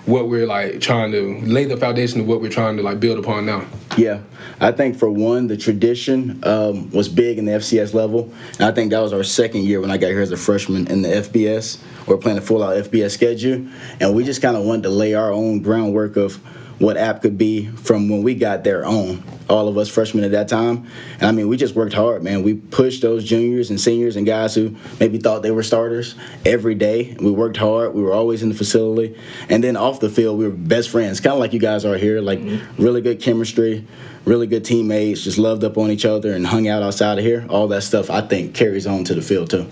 what 0.06 0.28
we're 0.28 0.46
like 0.46 0.80
trying 0.80 1.12
to 1.12 1.40
lay 1.40 1.64
the 1.64 1.76
foundation 1.76 2.20
of 2.20 2.26
what 2.26 2.40
we're 2.40 2.50
trying 2.50 2.76
to 2.76 2.82
like 2.82 3.00
build 3.00 3.18
upon 3.18 3.44
now. 3.44 3.66
Yeah, 3.96 4.20
I 4.60 4.72
think 4.72 4.96
for 4.96 5.10
one, 5.10 5.48
the 5.48 5.56
tradition 5.56 6.40
um, 6.44 6.90
was 6.90 7.08
big 7.08 7.38
in 7.38 7.44
the 7.44 7.52
FCS 7.52 7.92
level, 7.92 8.32
and 8.52 8.62
I 8.62 8.72
think 8.72 8.90
that 8.92 9.00
was 9.00 9.12
our 9.12 9.24
second 9.24 9.64
year 9.64 9.80
when 9.80 9.90
I 9.90 9.98
got 9.98 10.08
here 10.08 10.22
as 10.22 10.32
a 10.32 10.36
freshman 10.36 10.86
in 10.86 11.02
the 11.02 11.08
FBS. 11.08 11.78
We 12.06 12.14
are 12.14 12.18
playing 12.18 12.38
a 12.38 12.42
full 12.42 12.62
out 12.62 12.76
FBS 12.76 13.10
schedule, 13.10 13.66
and 14.00 14.14
we 14.14 14.24
just 14.24 14.40
kind 14.40 14.56
of 14.56 14.64
wanted 14.64 14.84
to 14.84 14.90
lay 14.90 15.14
our 15.14 15.32
own 15.32 15.60
groundwork 15.60 16.16
of 16.16 16.36
what 16.78 16.96
app 16.96 17.22
could 17.22 17.36
be 17.36 17.66
from 17.66 18.08
when 18.08 18.22
we 18.22 18.34
got 18.34 18.64
there 18.64 18.84
on 18.84 19.22
all 19.48 19.68
of 19.68 19.78
us 19.78 19.88
freshmen 19.88 20.24
at 20.24 20.32
that 20.32 20.48
time. 20.48 20.86
And 21.14 21.24
i 21.24 21.32
mean 21.32 21.48
we 21.48 21.56
just 21.56 21.74
worked 21.74 21.92
hard 21.92 22.22
man. 22.22 22.42
We 22.42 22.54
pushed 22.54 23.02
those 23.02 23.24
juniors 23.24 23.70
and 23.70 23.80
seniors 23.80 24.16
and 24.16 24.26
guys 24.26 24.54
who 24.54 24.76
maybe 25.00 25.18
thought 25.18 25.42
they 25.42 25.50
were 25.50 25.62
starters 25.62 26.14
every 26.44 26.74
day. 26.74 27.16
We 27.20 27.30
worked 27.30 27.56
hard. 27.56 27.94
We 27.94 28.02
were 28.02 28.12
always 28.12 28.42
in 28.42 28.48
the 28.48 28.54
facility. 28.54 29.18
And 29.48 29.62
then 29.62 29.76
off 29.76 30.00
the 30.00 30.08
field 30.08 30.38
we 30.38 30.44
were 30.44 30.50
best 30.50 30.90
friends 30.90 31.20
kind 31.20 31.34
of 31.34 31.40
like 31.40 31.52
you 31.52 31.60
guys 31.60 31.84
are 31.84 31.96
here 31.96 32.20
like 32.20 32.38
mm-hmm. 32.38 32.82
really 32.82 33.00
good 33.00 33.20
chemistry 33.20 33.86
really 34.24 34.48
good 34.48 34.64
teammates 34.64 35.22
just 35.22 35.38
loved 35.38 35.62
up 35.62 35.78
on 35.78 35.88
each 35.90 36.04
other 36.04 36.32
and 36.32 36.46
hung 36.46 36.66
out 36.66 36.82
outside 36.82 37.18
of 37.18 37.24
here. 37.24 37.46
All 37.48 37.68
that 37.68 37.82
stuff 37.82 38.10
i 38.10 38.20
think 38.20 38.54
carries 38.54 38.86
on 38.86 39.04
to 39.04 39.14
the 39.14 39.22
field 39.22 39.50
too 39.50 39.66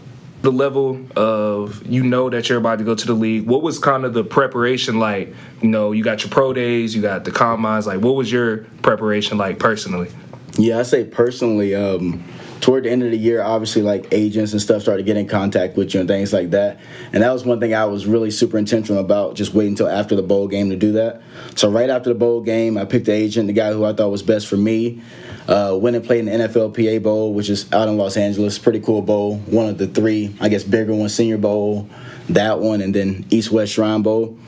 the 0.45 0.53
level 0.53 1.01
of 1.17 1.85
you 1.87 2.03
know 2.03 2.29
that 2.29 2.51
you're 2.51 2.59
about 2.59 2.79
to 2.79 2.85
go 2.85 2.95
to 2.95 3.07
the 3.07 3.15
league. 3.15 3.47
What 3.47 3.63
was 3.63 3.79
kind 3.79 4.05
of 4.05 4.13
the 4.13 4.23
preparation 4.23 4.99
like? 4.99 5.35
You 5.63 5.71
know 5.71 5.93
you 5.93 6.05
got 6.05 6.23
your 6.23 6.31
pro 6.31 6.53
days 6.53 6.95
you 6.95 7.01
got 7.01 7.25
the 7.25 7.31
combines. 7.31 7.87
Like 7.87 8.01
what 8.01 8.15
was 8.15 8.31
your 8.31 8.59
preparation 8.83 9.39
like 9.39 9.59
personally? 9.59 10.11
Yeah 10.57 10.79
i 10.79 10.83
say 10.83 11.05
personally 11.05 11.75
um, 11.75 12.23
toward 12.61 12.85
the 12.85 12.91
end 12.91 13.03
of 13.03 13.11
the 13.11 13.17
year 13.17 13.43
obviously 13.43 13.83
like 13.83 14.07
agents 14.13 14.53
and 14.53 14.61
stuff 14.61 14.83
started 14.83 15.05
getting 15.05 15.25
in 15.25 15.29
contact 15.29 15.77
with 15.77 15.95
you 15.95 16.01
and 16.01 16.09
things 16.09 16.33
like 16.33 16.51
that. 16.51 16.79
And 17.13 17.23
that 17.23 17.33
was 17.33 17.47
one 17.47 17.59
thing 17.59 17.75
i 17.75 17.87
was 17.87 18.05
really 18.05 18.31
super 18.31 18.59
intentional 18.59 19.01
about 19.01 19.35
just 19.37 19.55
waiting 19.55 19.73
until 19.73 19.89
after 19.89 20.15
the 20.15 20.23
bowl 20.23 20.47
game 20.47 20.69
to 20.69 20.77
do 20.77 20.93
that. 20.93 21.23
So 21.57 21.71
right 21.71 21.89
after 21.89 22.11
the 22.11 22.19
bowl 22.19 22.43
game 22.43 22.77
i 22.77 22.85
picked 22.85 23.07
the 23.07 23.13
agent 23.13 23.47
the 23.47 23.55
guy 23.55 23.73
who 23.73 23.85
i 23.87 23.95
thought 23.95 24.11
was 24.11 24.23
best 24.23 24.47
for 24.47 24.59
me 24.59 25.03
uh, 25.49 25.77
went 25.79 25.97
and 25.97 26.05
played 26.05 26.21
in 26.21 26.27
the 26.27 26.49
NFLPA 26.49 27.03
Bowl, 27.03 27.35
which 27.35 27.51
is 27.51 27.71
out 27.73 27.89
in 27.89 27.97
Los 27.97 28.17
Angeles. 28.17 28.59
Pretty 28.59 28.81
cool 28.81 29.03
bowl. 29.03 29.37
One 29.39 29.69
of 29.69 29.79
the 29.79 29.87
three, 29.87 30.35
I 30.41 30.49
guess, 30.49 30.65
bigger 30.65 30.95
ones, 30.95 31.15
Senior 31.15 31.39
Bowl, 31.39 31.89
that 32.31 32.61
one, 32.61 32.81
and 32.81 32.95
then 32.95 33.27
East 33.31 33.51
West 33.51 33.73
Shrine 33.73 34.03
Bowl. 34.03 34.39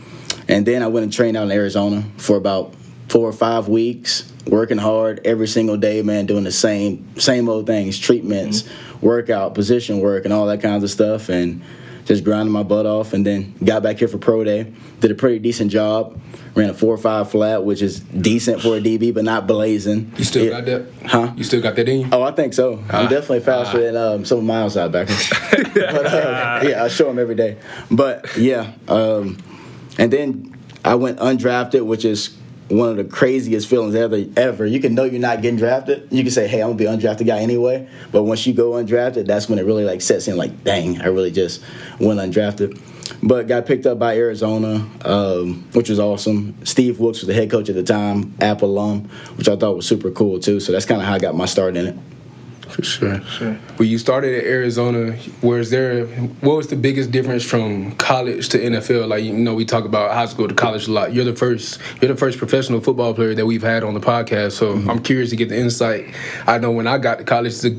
And 0.49 0.65
then 0.65 0.83
I 0.83 0.87
went 0.87 1.05
and 1.05 1.13
trained 1.13 1.37
out 1.37 1.45
in 1.45 1.51
Arizona 1.51 2.05
for 2.17 2.37
about 2.37 2.75
four 3.09 3.29
or 3.29 3.33
five 3.33 3.69
weeks, 3.69 4.31
working 4.47 4.79
hard 4.79 5.21
every 5.25 5.49
single 5.49 5.77
day, 5.77 6.03
man, 6.03 6.27
doing 6.27 6.45
the 6.45 6.53
same 6.53 7.19
same 7.19 7.49
old 7.49 7.67
things, 7.67 7.99
treatments, 7.99 8.63
mm-hmm. 8.63 9.07
workout, 9.07 9.55
position 9.55 10.01
work, 10.01 10.25
and 10.25 10.33
all 10.33 10.47
that 10.47 10.63
kinds 10.63 10.85
of 10.85 10.91
stuff, 10.91 11.29
and 11.29 11.63
just 12.06 12.25
grinding 12.25 12.53
my 12.53 12.62
butt 12.62 12.87
off. 12.87 13.12
And 13.12 13.26
then 13.26 13.55
got 13.62 13.82
back 13.82 13.99
here 13.99 14.08
for 14.08 14.19
pro 14.19 14.43
day, 14.43 14.73
did 15.00 15.11
a 15.11 15.14
pretty 15.14 15.38
decent 15.38 15.70
job 15.70 16.19
ran 16.56 16.70
a 16.70 16.75
four 16.75 16.93
or 16.93 16.99
five 16.99 17.31
flat, 17.31 17.64
which 17.64 17.82
is 17.82 18.00
decent 18.00 18.62
for 18.62 18.76
a 18.76 18.81
DB, 18.81 19.12
but 19.12 19.25
not 19.25 19.47
blazing. 19.47 20.11
You 20.17 20.25
still 20.25 20.47
it, 20.47 20.50
got 20.50 20.64
that? 20.64 20.87
Huh? 21.05 21.32
You 21.37 21.44
still 21.44 21.61
got 21.61 21.76
that 21.76 21.88
in 21.88 22.00
you? 22.00 22.08
Oh, 22.11 22.23
I 22.23 22.32
think 22.32 22.55
so. 22.55 22.82
I'm 22.88 23.08
definitely 23.08 23.41
faster 23.41 23.79
than 23.79 23.97
um, 23.97 24.25
some 24.25 24.38
of 24.38 24.44
my 24.44 24.62
outside 24.62 24.91
backers. 24.91 25.29
but 25.75 26.06
uh, 26.06 26.61
yeah, 26.64 26.82
I 26.82 26.88
show 26.88 27.05
them 27.05 27.19
every 27.19 27.35
day. 27.35 27.59
But 27.90 28.37
yeah, 28.38 28.73
um, 28.88 29.37
and 29.99 30.11
then 30.11 30.57
I 30.85 30.95
went 30.95 31.19
undrafted, 31.19 31.85
which 31.85 32.07
is 32.07 32.37
one 32.68 32.88
of 32.88 32.96
the 32.96 33.04
craziest 33.04 33.68
feelings 33.68 33.94
ever. 33.94 34.25
Ever. 34.37 34.66
You 34.66 34.80
can 34.80 34.94
know 34.94 35.04
you're 35.04 35.20
not 35.20 35.42
getting 35.42 35.58
drafted. 35.58 36.08
You 36.11 36.23
can 36.23 36.32
say, 36.32 36.49
"Hey, 36.49 36.62
I'm 36.62 36.76
gonna 36.76 36.78
be 36.78 36.85
undrafted 36.85 37.26
guy 37.26 37.38
anyway." 37.38 37.87
But 38.12 38.25
once 38.25 38.46
you 38.46 38.52
go 38.52 38.73
undrafted, 38.73 39.26
that's 39.26 39.49
when 39.49 39.58
it 39.58 39.64
really 39.64 39.85
like 39.85 40.00
sets 40.00 40.28
in. 40.28 40.37
Like, 40.37 40.64
dang, 40.64 41.00
I 41.00 41.06
really 41.06 41.30
just 41.30 41.62
went 42.00 42.20
undrafted 42.20 42.80
but 43.23 43.46
got 43.46 43.66
picked 43.66 43.87
up 43.87 43.99
by 43.99 44.16
Arizona, 44.16 44.87
um, 45.04 45.64
which 45.73 45.88
was 45.88 45.99
awesome. 45.99 46.54
Steve 46.64 46.99
Wilks 46.99 47.20
was 47.20 47.28
the 47.28 47.35
head 47.35 47.50
coach 47.50 47.68
at 47.68 47.75
the 47.75 47.82
time, 47.82 48.35
App 48.40 48.62
alum, 48.62 49.08
which 49.37 49.49
I 49.49 49.56
thought 49.56 49.76
was 49.76 49.87
super 49.87 50.11
cool 50.11 50.38
too. 50.38 50.61
So 50.61 50.73
that's 50.73 50.87
kind 50.87 51.00
of 51.00 51.06
how 51.06 51.14
I 51.14 51.18
got 51.18 51.35
my 51.35 51.46
start 51.46 51.76
in 51.76 51.87
it. 51.87 51.96
For 52.68 52.82
sure. 52.82 53.23
sure. 53.23 53.54
When 53.76 53.88
you 53.88 53.99
started 53.99 54.35
at 54.35 54.44
Arizona, 54.44 55.16
was 55.42 55.70
there 55.70 56.06
what 56.06 56.56
was 56.56 56.68
the 56.68 56.76
biggest 56.76 57.11
difference 57.11 57.44
from 57.44 57.92
college 57.96 58.49
to 58.50 58.58
NFL? 58.58 59.08
Like 59.08 59.25
you 59.25 59.32
know, 59.32 59.54
we 59.54 59.64
talk 59.64 59.85
about 59.85 60.12
high 60.12 60.26
school 60.26 60.49
to 60.49 60.54
college 60.54 60.88
a 60.88 60.92
lot. 60.92 61.14
You're 61.14 61.25
the 61.25 61.37
first 61.37 61.80
you're 62.00 62.12
the 62.12 62.18
first 62.18 62.38
professional 62.38 62.80
football 62.80 63.14
player 63.14 63.35
that 63.35 63.46
we've 63.46 63.62
had 63.62 63.85
on 63.85 63.94
the 63.94 64.00
podcast. 64.00 64.52
So 64.52 64.75
mm-hmm. 64.75 64.90
I'm 64.90 65.02
curious 65.02 65.30
to 65.30 65.37
get 65.37 65.49
the 65.49 65.58
insight. 65.58 66.12
I 66.46 66.58
know 66.58 66.70
when 66.70 66.87
I 66.87 66.99
got 66.99 67.18
to 67.18 67.25
college, 67.25 67.61
the, 67.61 67.70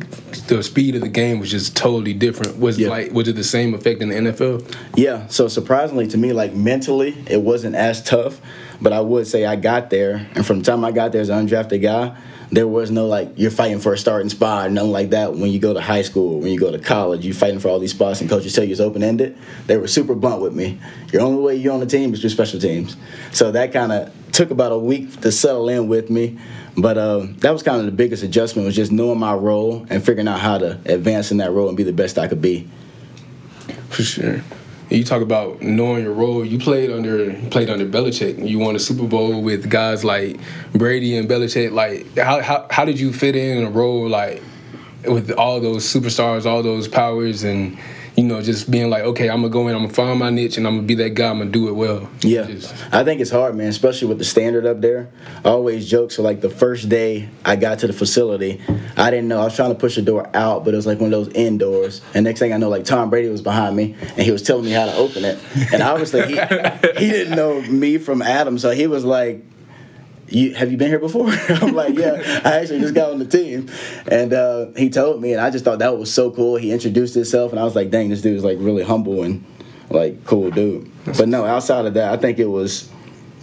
the 0.47 0.63
speed 0.63 0.95
of 0.95 1.01
the 1.01 1.09
game 1.09 1.39
was 1.39 1.51
just 1.51 1.75
totally 1.75 2.13
different. 2.13 2.57
Was 2.57 2.79
yeah. 2.79 2.89
like 2.89 3.11
was 3.11 3.27
it 3.27 3.35
the 3.35 3.43
same 3.43 3.73
effect 3.73 4.01
in 4.01 4.09
the 4.09 4.15
NFL? 4.15 4.75
Yeah. 4.95 5.27
So 5.27 5.47
surprisingly 5.47 6.07
to 6.07 6.17
me, 6.17 6.33
like 6.33 6.53
mentally, 6.53 7.15
it 7.27 7.41
wasn't 7.41 7.75
as 7.75 8.03
tough. 8.03 8.39
But 8.81 8.93
I 8.93 9.01
would 9.01 9.27
say 9.27 9.45
I 9.45 9.55
got 9.55 9.89
there, 9.89 10.27
and 10.35 10.45
from 10.45 10.59
the 10.59 10.65
time 10.65 10.85
I 10.85 10.91
got 10.91 11.11
there 11.11 11.21
as 11.21 11.29
an 11.29 11.47
undrafted 11.47 11.81
guy, 11.81 12.15
there 12.51 12.67
was 12.67 12.91
no 12.91 13.07
like 13.07 13.33
you're 13.35 13.51
fighting 13.51 13.79
for 13.79 13.93
a 13.93 13.97
starting 13.97 14.29
spot, 14.29 14.71
nothing 14.71 14.91
like 14.91 15.09
that. 15.09 15.33
When 15.33 15.51
you 15.51 15.59
go 15.59 15.73
to 15.73 15.81
high 15.81 16.03
school, 16.03 16.39
when 16.39 16.51
you 16.51 16.59
go 16.59 16.71
to 16.71 16.79
college, 16.79 17.25
you 17.25 17.33
fighting 17.33 17.59
for 17.59 17.67
all 17.69 17.79
these 17.79 17.91
spots, 17.91 18.21
and 18.21 18.29
coaches 18.29 18.53
tell 18.53 18.63
you 18.63 18.71
it's 18.71 18.79
open 18.79 19.03
ended. 19.03 19.37
They 19.65 19.77
were 19.77 19.87
super 19.87 20.15
blunt 20.15 20.41
with 20.41 20.53
me. 20.53 20.79
Your 21.11 21.23
only 21.23 21.41
way 21.41 21.55
you're 21.55 21.73
on 21.73 21.79
the 21.79 21.85
team 21.85 22.13
is 22.13 22.21
through 22.21 22.29
special 22.29 22.59
teams. 22.59 22.95
So 23.31 23.51
that 23.51 23.73
kind 23.73 23.91
of 23.91 24.13
took 24.31 24.51
about 24.51 24.71
a 24.71 24.77
week 24.77 25.21
to 25.21 25.31
settle 25.31 25.67
in 25.69 25.87
with 25.87 26.09
me. 26.09 26.37
But 26.77 26.97
um, 26.97 27.35
that 27.37 27.51
was 27.51 27.63
kind 27.63 27.79
of 27.79 27.85
the 27.85 27.91
biggest 27.91 28.21
adjustment 28.21 28.65
was 28.65 28.75
just 28.75 28.91
knowing 28.91 29.19
my 29.19 29.33
role 29.33 29.85
and 29.89 30.05
figuring 30.05 30.27
out 30.27 30.39
how 30.39 30.59
to 30.59 30.79
advance 30.85 31.31
in 31.31 31.37
that 31.37 31.51
role 31.51 31.67
and 31.67 31.75
be 31.75 31.83
the 31.83 31.91
best 31.91 32.19
I 32.19 32.27
could 32.27 32.41
be. 32.41 32.69
For 33.89 34.03
sure 34.03 34.41
you 34.89 35.03
talk 35.03 35.21
about 35.21 35.61
knowing 35.61 36.03
your 36.03 36.13
role. 36.13 36.45
You 36.45 36.59
played 36.59 36.91
under 36.91 37.33
played 37.49 37.69
under 37.69 37.85
Belichick. 37.85 38.47
You 38.47 38.59
won 38.59 38.75
a 38.75 38.79
Super 38.79 39.05
Bowl 39.05 39.41
with 39.41 39.69
guys 39.69 40.03
like 40.03 40.39
Brady 40.73 41.17
and 41.17 41.29
Belichick. 41.29 41.71
Like, 41.71 42.17
how 42.17 42.41
how, 42.41 42.67
how 42.69 42.85
did 42.85 42.99
you 42.99 43.11
fit 43.11 43.35
in 43.35 43.65
a 43.65 43.69
role 43.69 44.07
like 44.07 44.41
with 45.05 45.31
all 45.31 45.59
those 45.59 45.85
superstars, 45.85 46.45
all 46.45 46.63
those 46.63 46.87
powers, 46.87 47.43
and 47.43 47.77
you 48.17 48.23
know, 48.23 48.41
just 48.41 48.69
being 48.71 48.89
like, 48.89 49.03
okay, 49.03 49.29
I'm 49.29 49.41
gonna 49.41 49.49
go 49.49 49.67
in, 49.67 49.75
I'm 49.75 49.83
gonna 49.83 49.93
find 49.93 50.17
my 50.17 50.31
niche, 50.31 50.57
and 50.57 50.65
I'm 50.65 50.75
gonna 50.77 50.87
be 50.87 50.95
that 50.95 51.11
guy. 51.11 51.29
I'm 51.29 51.37
gonna 51.37 51.51
do 51.51 51.67
it 51.67 51.73
well. 51.73 52.09
Yeah, 52.21 52.47
Just- 52.47 52.73
I 52.91 53.03
think 53.03 53.21
it's 53.21 53.29
hard, 53.29 53.55
man, 53.55 53.67
especially 53.67 54.07
with 54.07 54.17
the 54.17 54.25
standard 54.25 54.65
up 54.65 54.81
there. 54.81 55.07
I 55.45 55.49
always 55.49 55.87
joke. 55.87 56.09
So, 56.09 56.23
like 56.23 56.41
the 56.41 56.49
first 56.49 56.89
day 56.89 57.29
I 57.45 57.55
got 57.57 57.77
to 57.79 57.87
the 57.87 57.93
facility, 57.93 58.59
I 58.97 59.11
didn't 59.11 59.27
know 59.27 59.39
I 59.39 59.43
was 59.43 59.55
trying 59.55 59.69
to 59.69 59.75
push 59.75 59.95
the 59.95 60.01
door 60.01 60.27
out, 60.33 60.65
but 60.65 60.73
it 60.73 60.77
was 60.77 60.87
like 60.87 60.99
one 60.99 61.13
of 61.13 61.25
those 61.25 61.33
indoors. 61.35 62.01
And 62.15 62.23
next 62.23 62.39
thing 62.39 62.53
I 62.53 62.57
know, 62.57 62.69
like 62.69 62.85
Tom 62.85 63.11
Brady 63.11 63.29
was 63.29 63.43
behind 63.43 63.75
me, 63.75 63.95
and 64.01 64.23
he 64.23 64.31
was 64.31 64.41
telling 64.41 64.65
me 64.65 64.71
how 64.71 64.87
to 64.87 64.95
open 64.95 65.23
it. 65.23 65.37
And 65.71 65.83
obviously, 65.83 66.21
he 66.25 66.33
he 66.97 67.11
didn't 67.11 67.35
know 67.35 67.61
me 67.61 67.99
from 67.99 68.23
Adam, 68.23 68.57
so 68.57 68.71
he 68.71 68.87
was 68.87 69.05
like. 69.05 69.43
You, 70.29 70.53
have 70.55 70.71
you 70.71 70.77
been 70.77 70.89
here 70.89 70.99
before? 70.99 71.29
I'm 71.49 71.73
like, 71.73 71.97
yeah, 71.97 72.41
I 72.43 72.59
actually 72.59 72.79
just 72.79 72.93
got 72.93 73.11
on 73.11 73.19
the 73.19 73.25
team. 73.25 73.69
And 74.09 74.33
uh, 74.33 74.67
he 74.75 74.89
told 74.89 75.21
me, 75.21 75.31
and 75.31 75.41
I 75.41 75.49
just 75.49 75.63
thought 75.63 75.79
that 75.79 75.97
was 75.97 76.13
so 76.13 76.31
cool. 76.31 76.57
He 76.57 76.71
introduced 76.71 77.15
himself, 77.15 77.51
and 77.51 77.59
I 77.59 77.63
was 77.63 77.75
like, 77.75 77.89
dang, 77.89 78.09
this 78.09 78.21
dude 78.21 78.35
is 78.35 78.43
like 78.43 78.57
really 78.59 78.83
humble 78.83 79.23
and 79.23 79.45
like 79.89 80.25
cool 80.25 80.51
dude. 80.51 80.91
But 81.05 81.29
no, 81.29 81.45
outside 81.45 81.85
of 81.85 81.93
that, 81.93 82.11
I 82.13 82.17
think 82.17 82.39
it 82.39 82.47
was. 82.47 82.91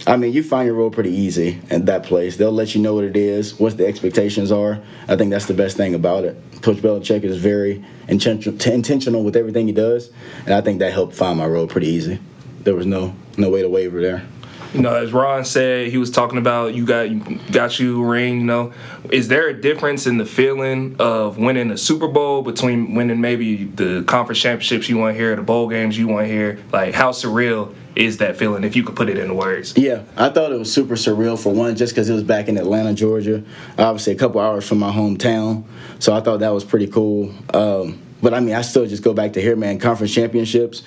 I 0.07 0.17
mean, 0.17 0.33
you 0.33 0.43
find 0.43 0.67
your 0.67 0.75
role 0.75 0.91
pretty 0.91 1.13
easy 1.13 1.61
at 1.71 1.87
that 1.87 2.03
place. 2.03 2.37
They'll 2.37 2.53
let 2.53 2.75
you 2.75 2.83
know 2.83 2.95
what 2.95 3.05
it 3.05 3.17
is, 3.17 3.59
what 3.59 3.79
the 3.79 3.87
expectations 3.87 4.53
are. 4.53 4.83
I 5.09 5.17
think 5.17 5.31
that's 5.31 5.47
the 5.47 5.55
best 5.55 5.77
thing 5.77 5.95
about 5.95 6.25
it. 6.25 6.37
Coach 6.63 6.79
Belichick 6.79 7.23
is 7.23 7.39
very 7.39 7.83
intention- 8.09 8.61
intentional 8.67 9.23
with 9.23 9.37
everything 9.37 9.67
he 9.67 9.73
does, 9.73 10.11
and 10.45 10.53
I 10.53 10.61
think 10.61 10.81
that 10.81 10.93
helped 10.93 11.15
find 11.15 11.39
my 11.39 11.47
role 11.47 11.67
pretty 11.67 11.87
easy. 11.87 12.19
There 12.65 12.75
was 12.75 12.87
no 12.87 13.15
no 13.39 13.51
way 13.51 13.63
to 13.63 13.69
waver 13.69 14.01
there. 14.03 14.27
You 14.75 14.81
know, 14.81 14.95
as 14.97 15.13
Ron 15.13 15.45
said, 15.45 15.89
he 15.89 15.99
was 15.99 16.11
talking 16.11 16.37
about 16.37 16.75
you 16.75 16.85
got 16.85 17.09
you 17.09 17.39
got 17.53 17.79
you 17.79 18.05
ring. 18.05 18.41
You 18.41 18.45
know, 18.45 18.73
is 19.09 19.29
there 19.29 19.49
a 19.49 19.55
difference 19.55 20.09
in 20.09 20.19
the 20.19 20.27
feeling 20.27 20.97
of 20.99 21.39
winning 21.39 21.71
a 21.71 21.79
Super 21.79 22.09
Bowl 22.09 22.43
between 22.43 22.95
winning 22.97 23.21
maybe 23.21 23.65
the 23.65 24.03
conference 24.03 24.41
championships 24.41 24.89
you 24.89 24.99
want 24.99 25.17
here, 25.17 25.37
the 25.37 25.43
bowl 25.43 25.69
games 25.69 25.97
you 25.97 26.09
want 26.09 26.27
here? 26.27 26.59
Like, 26.73 26.93
how 26.93 27.13
surreal 27.13 27.73
is 27.95 28.17
that 28.17 28.37
feeling 28.37 28.65
if 28.65 28.75
you 28.75 28.83
could 28.83 28.97
put 28.97 29.09
it 29.09 29.17
into 29.17 29.35
words? 29.35 29.75
Yeah, 29.77 30.03
I 30.17 30.31
thought 30.31 30.51
it 30.51 30.59
was 30.59 30.73
super 30.73 30.95
surreal 30.95 31.41
for 31.41 31.53
one, 31.53 31.77
just 31.77 31.93
because 31.95 32.11
it 32.11 32.15
was 32.15 32.25
back 32.25 32.49
in 32.49 32.59
Atlanta, 32.59 32.95
Georgia, 32.95 33.45
obviously 33.79 34.13
a 34.13 34.17
couple 34.17 34.41
hours 34.41 34.67
from 34.69 34.79
my 34.79 34.91
hometown. 34.91 35.63
So 36.01 36.13
I 36.13 36.21
thought 36.21 36.41
that 36.41 36.53
was 36.53 36.65
pretty 36.65 36.89
cool. 36.89 37.33
Um, 37.55 38.01
but 38.21 38.35
I 38.35 38.41
mean, 38.41 38.57
I 38.57 38.63
still 38.63 38.87
just 38.87 39.05
go 39.05 39.15
back 39.15 39.35
to 39.35 39.41
here, 39.41 39.55
man. 39.55 39.79
Conference 39.79 40.13
championships. 40.13 40.83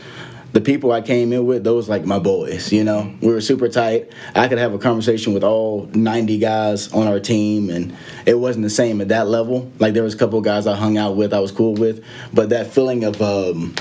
The 0.54 0.62
people 0.62 0.92
I 0.92 1.02
came 1.02 1.34
in 1.34 1.46
with, 1.46 1.64
those 1.64 1.88
like 1.88 2.06
my 2.06 2.20
boys. 2.20 2.72
You 2.72 2.84
know, 2.84 3.14
we 3.22 3.28
were 3.28 3.42
super 3.42 3.70
tight. 3.70 4.12
I 4.34 4.48
could 4.48 4.58
have 4.58 4.74
a 4.74 4.80
conversation 4.80 5.34
with 5.34 5.44
all 5.44 5.90
90 5.94 6.38
guys 6.40 6.92
on 6.94 7.08
our 7.08 7.20
team, 7.20 7.70
and 7.70 7.96
it 8.26 8.40
wasn't 8.40 8.64
the 8.64 8.70
same 8.70 9.02
at 9.02 9.10
that 9.10 9.28
level. 9.28 9.72
Like 9.80 9.94
there 9.94 10.04
was 10.04 10.14
a 10.14 10.18
couple 10.18 10.40
guys 10.42 10.66
I 10.66 10.76
hung 10.76 10.98
out 10.98 11.16
with, 11.16 11.34
I 11.34 11.40
was 11.40 11.52
cool 11.52 11.74
with, 11.74 12.04
but 12.34 12.50
that 12.50 12.68
feeling 12.68 13.04
of 13.04 13.22
um, 13.22 13.76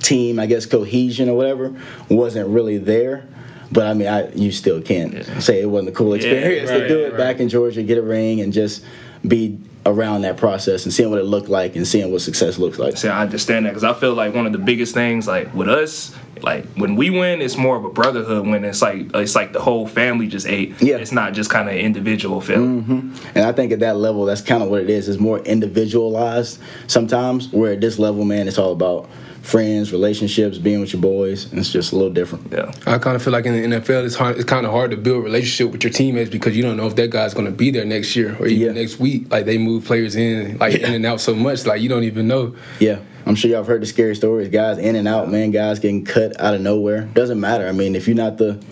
team, 0.00 0.38
I 0.38 0.46
guess 0.46 0.66
cohesion 0.66 1.28
or 1.28 1.36
whatever, 1.36 1.74
wasn't 2.08 2.48
really 2.48 2.78
there. 2.78 3.26
But 3.70 3.86
I 3.86 3.94
mean, 3.94 4.08
I 4.08 4.32
you 4.32 4.50
still 4.50 4.80
can't 4.80 5.24
say 5.42 5.60
it 5.60 5.66
wasn't 5.66 5.90
a 5.90 5.92
cool 5.92 6.14
experience 6.14 6.70
to 6.70 6.80
right, 6.80 6.88
do 6.88 7.00
it 7.00 7.10
right. 7.10 7.18
back 7.18 7.40
in 7.40 7.48
Georgia, 7.48 7.82
get 7.82 7.98
a 7.98 8.02
ring, 8.02 8.40
and 8.40 8.52
just 8.52 8.82
be 9.26 9.58
around 9.88 10.22
that 10.22 10.36
process 10.36 10.84
and 10.84 10.92
seeing 10.92 11.10
what 11.10 11.18
it 11.18 11.24
looked 11.24 11.48
like 11.48 11.74
and 11.74 11.86
seeing 11.86 12.12
what 12.12 12.20
success 12.20 12.58
looks 12.58 12.78
like. 12.78 12.96
See, 12.96 13.08
I 13.08 13.22
understand 13.22 13.66
that 13.66 13.70
because 13.70 13.84
I 13.84 13.94
feel 13.94 14.14
like 14.14 14.34
one 14.34 14.46
of 14.46 14.52
the 14.52 14.58
biggest 14.58 14.94
things, 14.94 15.26
like 15.26 15.52
with 15.54 15.68
us, 15.68 16.14
like 16.42 16.66
when 16.74 16.94
we 16.94 17.10
win, 17.10 17.40
it's 17.40 17.56
more 17.56 17.76
of 17.76 17.84
a 17.84 17.90
brotherhood. 17.90 18.46
When 18.46 18.64
it's 18.64 18.82
like 18.82 19.10
it's 19.14 19.34
like 19.34 19.52
the 19.52 19.60
whole 19.60 19.88
family 19.88 20.28
just 20.28 20.46
ate. 20.46 20.80
Yeah. 20.80 20.96
it's 20.96 21.12
not 21.12 21.32
just 21.32 21.50
kind 21.50 21.68
of 21.68 21.74
individual 21.74 22.40
feeling. 22.40 22.82
Mm-hmm. 22.82 23.28
And 23.34 23.44
I 23.44 23.52
think 23.52 23.72
at 23.72 23.80
that 23.80 23.96
level, 23.96 24.24
that's 24.24 24.42
kind 24.42 24.62
of 24.62 24.68
what 24.68 24.82
it 24.82 24.90
is. 24.90 25.08
It's 25.08 25.20
more 25.20 25.38
individualized 25.40 26.60
sometimes. 26.86 27.52
Where 27.52 27.72
at 27.72 27.80
this 27.80 27.98
level, 27.98 28.24
man, 28.24 28.46
it's 28.46 28.58
all 28.58 28.72
about 28.72 29.08
friends, 29.48 29.92
relationships, 29.92 30.58
being 30.58 30.80
with 30.80 30.92
your 30.92 31.00
boys. 31.00 31.50
And 31.50 31.58
it's 31.58 31.72
just 31.72 31.92
a 31.92 31.96
little 31.96 32.12
different. 32.12 32.52
Yeah. 32.52 32.70
I 32.86 32.98
kind 32.98 33.16
of 33.16 33.22
feel 33.22 33.32
like 33.32 33.46
in 33.46 33.70
the 33.70 33.76
NFL, 33.78 34.04
it's 34.04 34.14
hard. 34.14 34.36
It's 34.36 34.44
kind 34.44 34.66
of 34.66 34.72
hard 34.72 34.90
to 34.90 34.96
build 34.98 35.20
a 35.20 35.24
relationship 35.24 35.72
with 35.72 35.82
your 35.82 35.92
teammates 35.92 36.28
because 36.30 36.54
you 36.54 36.62
don't 36.62 36.76
know 36.76 36.86
if 36.86 36.96
that 36.96 37.08
guy's 37.10 37.32
going 37.32 37.46
to 37.46 37.52
be 37.52 37.70
there 37.70 37.86
next 37.86 38.14
year 38.14 38.36
or 38.38 38.46
even 38.46 38.66
Yeah. 38.66 38.72
next 38.80 38.98
week. 39.00 39.30
Like 39.32 39.46
they 39.46 39.56
move 39.56 39.84
players 39.86 40.16
in, 40.16 40.58
like 40.58 40.74
in 40.74 40.92
and 40.92 41.06
out 41.06 41.20
so 41.22 41.34
much, 41.34 41.64
like 41.64 41.80
you 41.80 41.88
don't 41.88 42.04
even 42.04 42.28
know. 42.28 42.54
Yeah, 42.78 42.98
I'm 43.24 43.34
sure 43.34 43.50
y'all 43.50 43.60
have 43.60 43.66
heard 43.66 43.80
the 43.80 43.86
scary 43.86 44.14
stories. 44.16 44.48
Guys 44.48 44.76
in 44.76 44.96
and 44.96 45.08
out, 45.08 45.30
man. 45.30 45.50
Guys 45.50 45.78
getting 45.78 46.04
cut 46.04 46.38
out 46.38 46.54
of 46.54 46.60
nowhere. 46.60 47.02
Doesn't 47.14 47.40
matter. 47.40 47.66
I 47.66 47.72
mean, 47.72 47.96
if 47.96 48.06
you're 48.06 48.16
not 48.16 48.36
the 48.36 48.62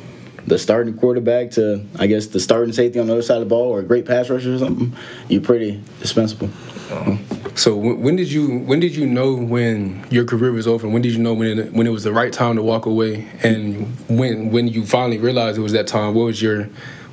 the 0.46 0.58
starting 0.60 0.96
quarterback 0.96 1.50
to, 1.52 1.84
I 1.98 2.06
guess, 2.06 2.26
the 2.28 2.38
starting 2.38 2.72
safety 2.72 3.00
on 3.00 3.08
the 3.08 3.14
other 3.14 3.22
side 3.22 3.38
of 3.38 3.40
the 3.40 3.46
ball 3.48 3.66
or 3.68 3.80
a 3.80 3.82
great 3.82 4.04
pass 4.06 4.30
rusher 4.30 4.54
or 4.54 4.58
something, 4.58 4.94
you're 5.28 5.40
pretty 5.40 5.82
dispensable. 6.00 6.48
Uh-huh. 6.88 7.16
So 7.56 7.74
when, 7.74 8.00
when 8.02 8.16
did 8.16 8.30
you 8.30 8.58
when 8.58 8.80
did 8.80 8.94
you 8.94 9.06
know 9.06 9.34
when 9.34 10.06
your 10.10 10.26
career 10.26 10.52
was 10.52 10.66
over? 10.66 10.86
When 10.86 11.00
did 11.00 11.12
you 11.12 11.18
know 11.18 11.32
when 11.32 11.58
it, 11.58 11.72
when 11.72 11.86
it 11.86 11.90
was 11.90 12.04
the 12.04 12.12
right 12.12 12.32
time 12.32 12.56
to 12.56 12.62
walk 12.62 12.84
away? 12.84 13.26
And 13.42 13.86
when 14.08 14.50
when 14.50 14.68
you 14.68 14.84
finally 14.84 15.16
realized 15.16 15.56
it 15.56 15.62
was 15.62 15.72
that 15.72 15.86
time, 15.86 16.14
what 16.14 16.24
was 16.24 16.42
your 16.42 16.64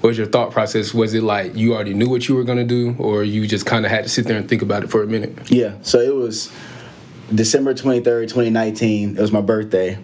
what 0.01 0.09
was 0.09 0.17
your 0.17 0.27
thought 0.27 0.51
process? 0.51 0.93
Was 0.93 1.13
it 1.13 1.23
like 1.23 1.55
you 1.55 1.73
already 1.73 1.93
knew 1.93 2.09
what 2.09 2.27
you 2.27 2.35
were 2.35 2.43
gonna 2.43 2.65
do, 2.65 2.93
or 3.00 3.23
you 3.23 3.47
just 3.47 3.65
kind 3.65 3.85
of 3.85 3.91
had 3.91 4.03
to 4.03 4.09
sit 4.09 4.25
there 4.25 4.38
and 4.38 4.50
think 4.50 4.62
about 4.62 4.83
it 4.83 4.91
for 4.91 5.01
a 5.01 5.07
minute? 5.07 5.50
Yeah, 5.50 5.75
so 5.81 6.00
it 6.00 6.13
was 6.13 6.51
December 7.33 7.73
23rd, 7.73 8.23
2019. 8.23 9.17
It 9.17 9.21
was 9.21 9.31
my 9.31 9.39
birthday. 9.39 9.97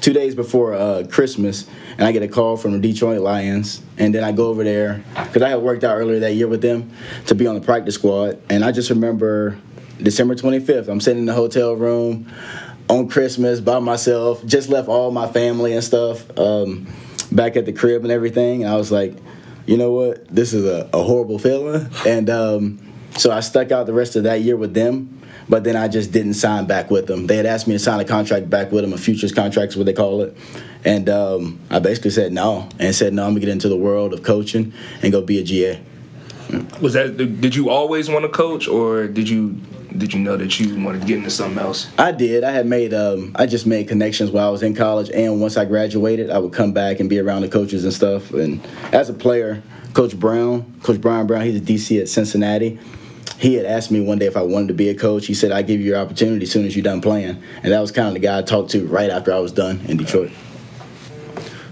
Two 0.00 0.12
days 0.12 0.34
before 0.34 0.74
uh, 0.74 1.04
Christmas, 1.08 1.68
and 1.96 2.02
I 2.02 2.10
get 2.10 2.22
a 2.24 2.28
call 2.28 2.56
from 2.56 2.72
the 2.72 2.78
Detroit 2.80 3.20
Lions. 3.20 3.80
And 3.96 4.12
then 4.12 4.24
I 4.24 4.32
go 4.32 4.48
over 4.48 4.64
there 4.64 5.04
because 5.14 5.40
I 5.42 5.50
had 5.50 5.62
worked 5.62 5.84
out 5.84 5.96
earlier 5.96 6.18
that 6.18 6.34
year 6.34 6.48
with 6.48 6.62
them 6.62 6.90
to 7.26 7.36
be 7.36 7.46
on 7.46 7.54
the 7.54 7.60
practice 7.60 7.94
squad. 7.94 8.42
And 8.50 8.64
I 8.64 8.72
just 8.72 8.90
remember 8.90 9.56
December 10.02 10.34
25th, 10.34 10.88
I'm 10.88 11.00
sitting 11.00 11.20
in 11.20 11.26
the 11.26 11.34
hotel 11.34 11.74
room 11.74 12.30
on 12.88 13.08
Christmas 13.08 13.60
by 13.60 13.78
myself, 13.78 14.44
just 14.44 14.68
left 14.68 14.88
all 14.88 15.10
my 15.10 15.30
family 15.30 15.72
and 15.72 15.82
stuff 15.82 16.36
um, 16.38 16.86
back 17.32 17.56
at 17.56 17.66
the 17.66 17.72
crib 17.72 18.02
and 18.02 18.12
everything. 18.12 18.64
And 18.64 18.72
I 18.72 18.76
was 18.76 18.92
like, 18.92 19.16
you 19.66 19.76
know 19.76 19.92
what? 19.92 20.26
This 20.28 20.52
is 20.52 20.64
a, 20.64 20.90
a 20.92 21.02
horrible 21.02 21.38
feeling. 21.38 21.88
And 22.06 22.28
um, 22.28 22.92
so 23.16 23.30
I 23.30 23.40
stuck 23.40 23.72
out 23.72 23.86
the 23.86 23.92
rest 23.92 24.16
of 24.16 24.24
that 24.24 24.40
year 24.42 24.56
with 24.56 24.74
them, 24.74 25.20
but 25.48 25.64
then 25.64 25.76
I 25.76 25.88
just 25.88 26.12
didn't 26.12 26.34
sign 26.34 26.66
back 26.66 26.90
with 26.90 27.06
them. 27.06 27.26
They 27.26 27.36
had 27.36 27.46
asked 27.46 27.66
me 27.66 27.74
to 27.74 27.78
sign 27.78 28.00
a 28.00 28.04
contract 28.04 28.50
back 28.50 28.72
with 28.72 28.82
them, 28.82 28.92
a 28.92 28.98
futures 28.98 29.32
contract 29.32 29.72
is 29.72 29.76
what 29.76 29.86
they 29.86 29.92
call 29.92 30.22
it. 30.22 30.36
And 30.84 31.08
um, 31.08 31.60
I 31.70 31.78
basically 31.78 32.10
said 32.10 32.32
no, 32.32 32.68
and 32.78 32.94
said 32.94 33.14
no, 33.14 33.24
I'm 33.24 33.30
gonna 33.30 33.40
get 33.40 33.48
into 33.48 33.70
the 33.70 33.76
world 33.76 34.12
of 34.12 34.22
coaching 34.22 34.74
and 35.02 35.12
go 35.12 35.22
be 35.22 35.38
a 35.38 35.42
GA. 35.42 35.80
Was 36.82 36.92
that 36.92 37.16
did 37.16 37.54
you 37.54 37.70
always 37.70 38.10
want 38.10 38.24
to 38.24 38.28
coach, 38.28 38.68
or 38.68 39.06
did 39.06 39.28
you 39.28 39.58
did 39.96 40.12
you 40.12 40.20
know 40.20 40.36
that 40.36 40.58
you 40.58 40.82
wanted 40.82 41.02
to 41.02 41.06
get 41.06 41.18
into 41.18 41.30
something 41.30 41.58
else? 41.58 41.88
I 41.98 42.12
did. 42.12 42.44
I 42.44 42.50
had 42.50 42.66
made. 42.66 42.92
Um, 42.92 43.32
I 43.36 43.46
just 43.46 43.66
made 43.66 43.88
connections 43.88 44.30
while 44.30 44.48
I 44.48 44.50
was 44.50 44.62
in 44.62 44.74
college, 44.74 45.10
and 45.10 45.40
once 45.40 45.56
I 45.56 45.64
graduated, 45.64 46.30
I 46.30 46.38
would 46.38 46.52
come 46.52 46.72
back 46.72 47.00
and 47.00 47.08
be 47.08 47.18
around 47.18 47.42
the 47.42 47.48
coaches 47.48 47.84
and 47.84 47.92
stuff. 47.92 48.32
And 48.32 48.64
as 48.92 49.08
a 49.08 49.14
player, 49.14 49.62
Coach 49.92 50.18
Brown, 50.18 50.80
Coach 50.82 51.00
Bryan 51.00 51.26
Brown, 51.26 51.42
he's 51.42 51.56
a 51.56 51.64
DC 51.64 52.00
at 52.00 52.08
Cincinnati. 52.08 52.78
He 53.38 53.54
had 53.54 53.66
asked 53.66 53.90
me 53.90 54.00
one 54.00 54.18
day 54.18 54.26
if 54.26 54.36
I 54.36 54.42
wanted 54.42 54.68
to 54.68 54.74
be 54.74 54.88
a 54.88 54.94
coach. 54.94 55.26
He 55.26 55.34
said, 55.34 55.52
"I 55.52 55.62
give 55.62 55.80
you 55.80 55.86
your 55.86 55.98
opportunity 55.98 56.44
as 56.44 56.50
soon 56.50 56.66
as 56.66 56.74
you're 56.76 56.82
done 56.82 57.00
playing." 57.00 57.36
And 57.62 57.72
that 57.72 57.80
was 57.80 57.92
kind 57.92 58.08
of 58.08 58.14
the 58.14 58.20
guy 58.20 58.38
I 58.38 58.42
talked 58.42 58.70
to 58.72 58.86
right 58.86 59.10
after 59.10 59.32
I 59.32 59.38
was 59.38 59.52
done 59.52 59.80
in 59.86 59.96
Detroit. 59.96 60.30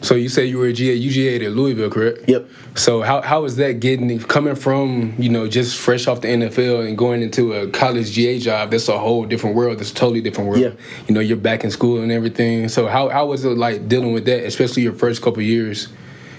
So 0.02 0.16
you 0.16 0.28
say 0.28 0.44
you 0.46 0.58
were 0.58 0.66
a 0.66 0.72
GA, 0.72 0.94
you 0.94 1.12
GA'd 1.12 1.44
at 1.46 1.52
Louisville, 1.52 1.88
correct? 1.88 2.28
Yep. 2.28 2.48
So 2.74 3.02
how 3.02 3.22
how 3.22 3.42
was 3.42 3.56
that 3.56 3.74
getting 3.80 4.18
coming 4.18 4.56
from 4.56 5.14
you 5.16 5.28
know 5.28 5.46
just 5.46 5.78
fresh 5.78 6.08
off 6.08 6.20
the 6.22 6.28
NFL 6.28 6.86
and 6.86 6.98
going 6.98 7.22
into 7.22 7.52
a 7.52 7.68
college 7.70 8.10
GA 8.10 8.38
job? 8.40 8.72
That's 8.72 8.88
a 8.88 8.98
whole 8.98 9.24
different 9.24 9.54
world. 9.54 9.78
That's 9.78 9.92
a 9.92 9.94
totally 9.94 10.20
different 10.20 10.50
world. 10.50 10.60
Yeah. 10.60 10.72
You 11.06 11.14
know, 11.14 11.20
you're 11.20 11.36
back 11.36 11.62
in 11.62 11.70
school 11.70 12.00
and 12.02 12.10
everything. 12.10 12.68
So 12.68 12.88
how 12.88 13.08
how 13.10 13.26
was 13.26 13.44
it 13.44 13.50
like 13.50 13.88
dealing 13.88 14.12
with 14.12 14.24
that, 14.24 14.44
especially 14.44 14.82
your 14.82 14.94
first 14.94 15.22
couple 15.22 15.40
years? 15.42 15.88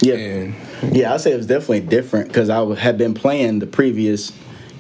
Yeah. 0.02 0.16
And 0.16 0.56
Yeah, 0.96 1.14
I'd 1.14 1.22
say 1.22 1.32
it 1.32 1.38
was 1.38 1.48
definitely 1.48 1.82
different 1.82 2.28
because 2.28 2.50
I 2.50 2.64
had 2.76 2.98
been 2.98 3.14
playing 3.14 3.60
the 3.60 3.68
previous, 3.68 4.34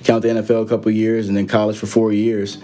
count 0.03 0.23
the 0.23 0.29
NFL 0.29 0.65
a 0.65 0.67
couple 0.67 0.91
years 0.91 1.29
and 1.29 1.37
then 1.37 1.47
college 1.47 1.77
for 1.77 1.87
four 1.87 2.11
years. 2.11 2.57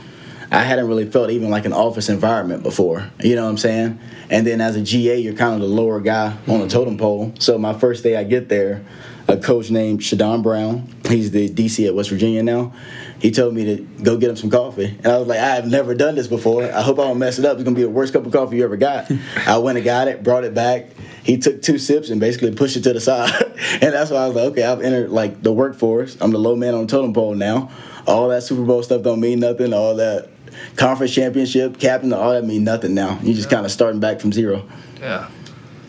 I 0.52 0.64
hadn't 0.64 0.88
really 0.88 1.06
felt 1.06 1.30
even 1.30 1.50
like 1.50 1.66
an 1.66 1.74
office 1.74 2.10
environment 2.10 2.64
before. 2.64 3.10
You 3.20 3.36
know 3.36 3.44
what 3.44 3.52
I'm 3.52 3.58
saying? 3.58 4.00
And 4.30 4.48
then 4.48 4.62
as 4.62 4.76
a 4.76 4.82
GA, 4.82 5.20
you're 5.20 5.36
kind 5.36 5.54
of 5.54 5.62
the 5.62 5.68
lower 5.68 6.00
guy 6.00 6.28
on 6.28 6.38
the 6.46 6.54
mm-hmm. 6.54 6.68
totem 6.68 6.98
pole. 6.98 7.34
So 7.40 7.58
my 7.58 7.74
first 7.74 8.04
day 8.04 8.16
I 8.16 8.24
get 8.24 8.50
there, 8.50 8.84
a 9.28 9.38
coach 9.38 9.70
named 9.70 10.00
Shadon 10.00 10.42
Brown, 10.42 10.88
he's 11.08 11.30
the 11.30 11.50
DC 11.50 11.86
at 11.88 11.94
West 11.94 12.10
Virginia 12.10 12.42
now. 12.42 12.74
He 13.20 13.32
told 13.32 13.54
me 13.54 13.66
to 13.66 13.84
go 14.02 14.18
get 14.18 14.30
him 14.30 14.38
some 14.38 14.50
coffee. 14.50 14.86
And 14.86 15.08
I 15.08 15.20
was 15.20 15.28
like, 15.28 15.40
I 15.40 15.56
have 15.56 15.68
never 15.68 15.94
done 15.94 16.16
this 16.16 16.28
before. 16.28 16.64
I 16.64 16.82
hope 16.82 17.00
I 17.00 17.04
don't 17.04 17.20
mess 17.20 17.38
it 17.38 17.46
up. 17.46 17.56
It's 17.56 17.64
gonna 17.64 17.76
be 17.76 17.84
the 17.84 17.90
worst 17.90 18.14
cup 18.14 18.26
of 18.26 18.32
coffee 18.32 18.58
you 18.58 18.64
ever 18.64 18.78
got. 18.78 19.12
I 19.46 19.58
went 19.58 19.78
and 19.78 19.86
got 19.86 20.08
it, 20.08 20.24
brought 20.24 20.46
it 20.46 20.56
back. 20.56 20.88
He 21.24 21.38
took 21.38 21.62
two 21.62 21.78
sips 21.78 22.10
and 22.10 22.20
basically 22.20 22.56
pushed 22.56 22.78
it 22.78 22.84
to 22.84 22.94
the 22.94 23.02
side. 23.02 23.32
and 23.82 23.94
that's 23.94 24.10
why 24.10 24.18
I 24.18 24.28
was 24.28 24.36
like, 24.36 24.46
okay, 24.52 24.64
I've 24.64 24.82
entered 24.82 25.12
like 25.12 25.44
the 25.44 25.52
workforce. 25.52 26.18
I'm 26.22 26.32
the 26.32 26.40
low 26.40 26.56
man 26.56 26.74
on 26.74 26.82
the 26.82 26.88
totem 26.88 27.14
pole 27.14 27.36
now. 27.36 27.70
All 28.08 28.30
that 28.30 28.42
Super 28.44 28.64
Bowl 28.64 28.82
stuff 28.82 29.04
don't 29.04 29.20
mean 29.20 29.40
nothing. 29.42 29.74
All 29.74 29.96
that 29.98 30.30
conference 30.76 31.14
championship, 31.14 31.80
captain, 31.80 32.14
all 32.14 32.32
that 32.32 32.46
mean 32.46 32.64
nothing 32.64 32.94
now. 32.94 33.20
You 33.22 33.34
just 33.34 33.50
kind 33.50 33.66
of 33.66 33.72
starting 33.72 34.00
back 34.00 34.20
from 34.20 34.32
zero. 34.32 34.68
Yeah. 35.00 35.30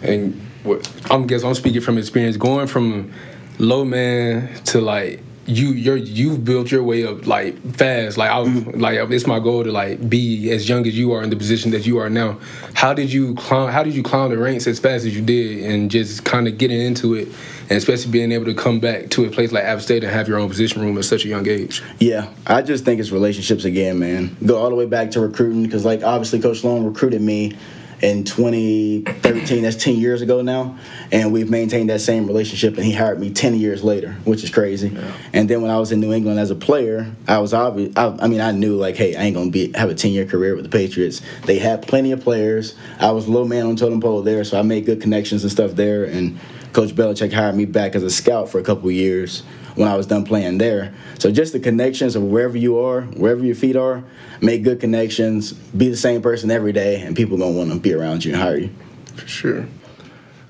and 0.02 0.40
what 0.62 0.88
I'm 1.10 1.26
guess 1.26 1.42
I'm 1.42 1.54
speaking 1.54 1.80
from 1.80 1.98
experience, 1.98 2.36
going 2.36 2.66
from 2.66 3.12
low 3.58 3.84
man 3.84 4.54
to 4.64 4.80
like 4.80 5.22
you 5.46 5.68
you're 5.72 5.96
you've 5.96 6.44
built 6.44 6.70
your 6.70 6.82
way 6.82 7.04
up 7.04 7.26
like 7.26 7.60
fast. 7.74 8.16
Like 8.16 8.30
I 8.30 8.38
mm-hmm. 8.38 8.80
like 8.80 8.98
it's 9.10 9.26
my 9.26 9.40
goal 9.40 9.64
to 9.64 9.72
like 9.72 10.08
be 10.08 10.50
as 10.50 10.68
young 10.68 10.86
as 10.86 10.96
you 10.96 11.12
are 11.12 11.22
in 11.22 11.30
the 11.30 11.36
position 11.36 11.70
that 11.72 11.86
you 11.86 11.98
are 11.98 12.10
now. 12.10 12.38
How 12.74 12.94
did 12.94 13.12
you 13.12 13.34
climb? 13.34 13.72
How 13.72 13.82
did 13.82 13.94
you 13.94 14.02
climb 14.02 14.30
the 14.30 14.38
ranks 14.38 14.66
as 14.66 14.78
fast 14.78 15.04
as 15.04 15.16
you 15.16 15.22
did, 15.22 15.64
and 15.64 15.90
just 15.90 16.24
kind 16.24 16.46
of 16.46 16.58
getting 16.58 16.80
into 16.80 17.14
it, 17.14 17.28
and 17.62 17.72
especially 17.72 18.12
being 18.12 18.32
able 18.32 18.44
to 18.46 18.54
come 18.54 18.80
back 18.80 19.10
to 19.10 19.24
a 19.24 19.30
place 19.30 19.52
like 19.52 19.64
App 19.64 19.80
State 19.80 20.04
and 20.04 20.12
have 20.12 20.28
your 20.28 20.38
own 20.38 20.48
position 20.48 20.82
room 20.82 20.96
at 20.98 21.04
such 21.04 21.24
a 21.24 21.28
young 21.28 21.48
age? 21.48 21.82
Yeah, 21.98 22.32
I 22.46 22.62
just 22.62 22.84
think 22.84 23.00
it's 23.00 23.10
relationships 23.10 23.64
again, 23.64 23.98
man. 23.98 24.36
Go 24.44 24.58
all 24.58 24.70
the 24.70 24.76
way 24.76 24.86
back 24.86 25.10
to 25.12 25.20
recruiting 25.20 25.62
because, 25.62 25.84
like, 25.84 26.02
obviously, 26.02 26.40
Coach 26.40 26.60
Sloan 26.60 26.84
recruited 26.84 27.22
me 27.22 27.56
in 28.02 28.24
2013. 28.24 29.62
That's 29.62 29.76
10 29.76 29.96
years 29.96 30.22
ago 30.22 30.42
now, 30.42 30.78
and 31.12 31.32
we've 31.32 31.50
maintained 31.50 31.90
that 31.90 32.00
same 32.00 32.26
relationship. 32.26 32.76
And 32.76 32.84
he 32.84 32.92
hired 32.92 33.20
me 33.20 33.30
10 33.30 33.54
years 33.54 33.82
later, 33.84 34.12
which 34.24 34.42
is 34.44 34.50
crazy. 34.50 34.88
Yeah. 34.88 35.12
And 35.32 35.48
then 35.48 35.62
when 35.62 35.70
I 35.70 35.78
was 35.78 35.92
in 35.92 36.00
New 36.00 36.12
England 36.12 36.38
as 36.38 36.50
a 36.50 36.54
player, 36.54 37.10
I 37.28 37.38
was 37.38 37.52
obvious. 37.52 37.96
I, 37.96 38.16
I 38.20 38.28
mean, 38.28 38.40
I 38.40 38.52
knew 38.52 38.76
like, 38.76 38.96
hey, 38.96 39.14
I 39.16 39.22
ain't 39.22 39.36
gonna 39.36 39.50
be 39.50 39.72
have 39.72 39.90
a 39.90 39.94
10 39.94 40.12
year 40.12 40.26
career 40.26 40.54
with 40.54 40.64
the 40.64 40.70
Patriots. 40.70 41.20
They 41.44 41.58
had 41.58 41.82
plenty 41.82 42.12
of 42.12 42.20
players. 42.20 42.74
I 42.98 43.10
was 43.10 43.28
low 43.28 43.44
man 43.44 43.66
on 43.66 43.76
totem 43.76 44.00
pole 44.00 44.22
there, 44.22 44.44
so 44.44 44.58
I 44.58 44.62
made 44.62 44.86
good 44.86 45.00
connections 45.00 45.42
and 45.42 45.52
stuff 45.52 45.72
there. 45.72 46.04
And 46.04 46.38
Coach 46.72 46.94
Belichick 46.94 47.32
hired 47.32 47.56
me 47.56 47.64
back 47.64 47.94
as 47.94 48.02
a 48.02 48.10
scout 48.10 48.48
for 48.48 48.58
a 48.58 48.62
couple 48.62 48.90
years 48.90 49.40
when 49.74 49.88
I 49.88 49.96
was 49.96 50.06
done 50.06 50.24
playing 50.24 50.58
there. 50.58 50.94
So 51.18 51.30
just 51.30 51.52
the 51.52 51.60
connections 51.60 52.16
of 52.16 52.22
wherever 52.22 52.56
you 52.56 52.78
are, 52.78 53.02
wherever 53.02 53.44
your 53.44 53.54
feet 53.54 53.76
are, 53.76 54.04
make 54.40 54.62
good 54.62 54.80
connections, 54.80 55.52
be 55.52 55.88
the 55.88 55.96
same 55.96 56.22
person 56.22 56.50
every 56.50 56.72
day, 56.72 57.00
and 57.00 57.16
people 57.16 57.38
gonna 57.38 57.56
want 57.56 57.72
to 57.72 57.78
be 57.78 57.92
around 57.92 58.24
you 58.24 58.32
and 58.32 58.40
hire 58.40 58.56
you. 58.56 58.70
For 59.16 59.26
sure. 59.26 59.66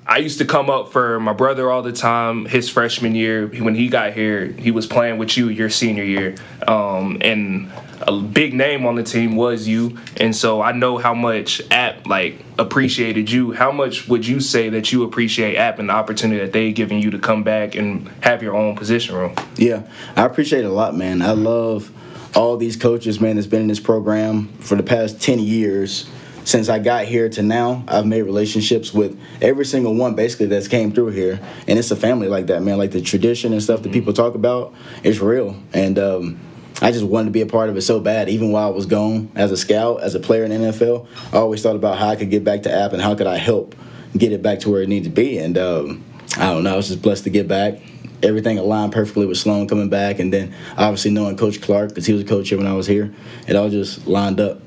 I 0.05 0.17
used 0.17 0.39
to 0.39 0.45
come 0.45 0.69
up 0.69 0.91
for 0.91 1.19
my 1.19 1.33
brother 1.33 1.69
all 1.69 1.83
the 1.83 1.91
time. 1.91 2.45
His 2.45 2.69
freshman 2.69 3.13
year, 3.13 3.47
when 3.47 3.75
he 3.75 3.87
got 3.87 4.13
here, 4.13 4.47
he 4.47 4.71
was 4.71 4.87
playing 4.87 5.19
with 5.19 5.37
you 5.37 5.49
your 5.49 5.69
senior 5.69 6.03
year, 6.03 6.35
um, 6.67 7.17
and 7.21 7.71
a 8.01 8.19
big 8.19 8.53
name 8.53 8.85
on 8.87 8.95
the 8.95 9.03
team 9.03 9.35
was 9.35 9.67
you. 9.67 9.97
And 10.17 10.35
so 10.35 10.61
I 10.61 10.71
know 10.71 10.97
how 10.97 11.13
much 11.13 11.61
App 11.69 12.07
like 12.07 12.43
appreciated 12.57 13.29
you. 13.29 13.51
How 13.51 13.71
much 13.71 14.07
would 14.07 14.25
you 14.25 14.39
say 14.39 14.69
that 14.69 14.91
you 14.91 15.03
appreciate 15.03 15.55
App 15.55 15.77
and 15.77 15.89
the 15.89 15.93
opportunity 15.93 16.39
that 16.41 16.51
they 16.51 16.71
given 16.71 16.99
you 16.99 17.11
to 17.11 17.19
come 17.19 17.43
back 17.43 17.75
and 17.75 18.09
have 18.21 18.41
your 18.41 18.55
own 18.55 18.75
position 18.75 19.15
room? 19.15 19.35
Yeah, 19.55 19.83
I 20.15 20.25
appreciate 20.25 20.65
it 20.65 20.67
a 20.67 20.73
lot, 20.73 20.95
man. 20.95 21.21
I 21.21 21.31
love 21.33 21.91
all 22.35 22.57
these 22.57 22.75
coaches, 22.75 23.19
man, 23.19 23.35
that's 23.35 23.47
been 23.47 23.61
in 23.61 23.67
this 23.67 23.79
program 23.79 24.47
for 24.59 24.75
the 24.75 24.83
past 24.83 25.21
10 25.21 25.39
years. 25.39 26.09
Since 26.43 26.69
I 26.69 26.79
got 26.79 27.05
here 27.05 27.29
to 27.29 27.41
now, 27.43 27.83
I've 27.87 28.05
made 28.05 28.23
relationships 28.23 28.93
with 28.93 29.19
every 29.41 29.65
single 29.65 29.95
one 29.95 30.15
basically 30.15 30.47
that's 30.47 30.67
came 30.67 30.91
through 30.91 31.09
here. 31.09 31.39
And 31.67 31.77
it's 31.77 31.91
a 31.91 31.95
family 31.95 32.27
like 32.27 32.47
that, 32.47 32.63
man. 32.63 32.77
Like 32.77 32.91
the 32.91 33.01
tradition 33.01 33.53
and 33.53 33.61
stuff 33.61 33.83
that 33.83 33.91
people 33.91 34.13
talk 34.13 34.35
about 34.35 34.73
it's 35.03 35.19
real. 35.19 35.55
And 35.73 35.99
um, 35.99 36.39
I 36.81 36.91
just 36.91 37.05
wanted 37.05 37.25
to 37.25 37.31
be 37.31 37.41
a 37.41 37.45
part 37.45 37.69
of 37.69 37.77
it 37.77 37.81
so 37.81 37.99
bad, 37.99 38.27
even 38.29 38.51
while 38.51 38.67
I 38.67 38.71
was 38.71 38.85
gone 38.85 39.31
as 39.35 39.51
a 39.51 39.57
scout, 39.57 40.01
as 40.01 40.15
a 40.15 40.19
player 40.19 40.43
in 40.43 40.49
the 40.49 40.69
NFL. 40.71 41.07
I 41.31 41.37
always 41.37 41.61
thought 41.61 41.75
about 41.75 41.97
how 41.97 42.09
I 42.09 42.15
could 42.15 42.31
get 42.31 42.43
back 42.43 42.63
to 42.63 42.73
App 42.73 42.93
and 42.93 43.01
how 43.01 43.15
could 43.15 43.27
I 43.27 43.37
help 43.37 43.75
get 44.17 44.31
it 44.31 44.41
back 44.41 44.59
to 44.61 44.69
where 44.69 44.81
it 44.81 44.89
needs 44.89 45.07
to 45.07 45.13
be. 45.13 45.37
And 45.37 45.57
um, 45.57 46.03
I 46.37 46.51
don't 46.51 46.63
know, 46.63 46.73
I 46.73 46.77
was 46.77 46.87
just 46.87 47.01
blessed 47.01 47.25
to 47.25 47.29
get 47.29 47.47
back 47.47 47.79
everything 48.23 48.57
aligned 48.57 48.91
perfectly 48.91 49.25
with 49.25 49.37
Sloan 49.37 49.67
coming 49.67 49.89
back, 49.89 50.19
and 50.19 50.31
then 50.31 50.53
obviously 50.77 51.11
knowing 51.11 51.37
Coach 51.37 51.61
Clark 51.61 51.89
because 51.89 52.05
he 52.05 52.13
was 52.13 52.21
a 52.21 52.25
coach 52.25 52.49
here 52.49 52.57
when 52.57 52.67
I 52.67 52.73
was 52.73 52.87
here. 52.87 53.13
It 53.47 53.55
all 53.55 53.69
just 53.69 54.07
lined 54.07 54.39
up, 54.39 54.61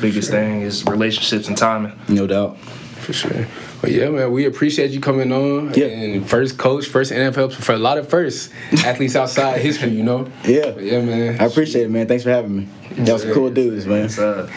Biggest 0.00 0.30
thing 0.30 0.62
is 0.62 0.84
relationships 0.84 1.48
and 1.48 1.56
timing. 1.56 1.98
no 2.08 2.26
doubt. 2.26 2.58
For 2.58 3.12
sure. 3.12 3.46
But 3.80 3.92
yeah, 3.92 4.10
man, 4.10 4.32
we 4.32 4.44
appreciate 4.44 4.90
you 4.90 5.00
coming 5.00 5.32
on. 5.32 5.72
Yeah. 5.72 5.86
And 5.86 6.28
first 6.28 6.58
coach, 6.58 6.86
first 6.86 7.10
NFL 7.12 7.54
for 7.54 7.72
a 7.72 7.78
lot 7.78 7.96
of 7.96 8.08
first 8.08 8.52
athletes 8.84 9.16
outside 9.16 9.60
history, 9.60 9.90
you 9.90 10.02
know. 10.02 10.30
Yeah. 10.44 10.72
But 10.72 10.82
yeah, 10.82 11.00
man. 11.00 11.40
I 11.40 11.44
appreciate 11.44 11.84
it, 11.84 11.90
man. 11.90 12.06
Thanks 12.06 12.24
for 12.24 12.30
having 12.30 12.56
me. 12.56 12.68
Y'all 13.04 13.18
some 13.18 13.32
cool 13.32 13.50
dudes, 13.50 13.86
man. 13.86 14.08
So, 14.08 14.48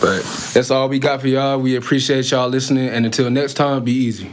But 0.00 0.22
that's 0.52 0.70
all 0.70 0.88
we 0.88 0.98
got 0.98 1.20
for 1.20 1.28
y'all. 1.28 1.58
We 1.60 1.76
appreciate 1.76 2.28
y'all 2.30 2.48
listening, 2.48 2.88
and 2.88 3.06
until 3.06 3.30
next 3.30 3.54
time, 3.54 3.84
be 3.84 3.92
easy. 3.92 4.28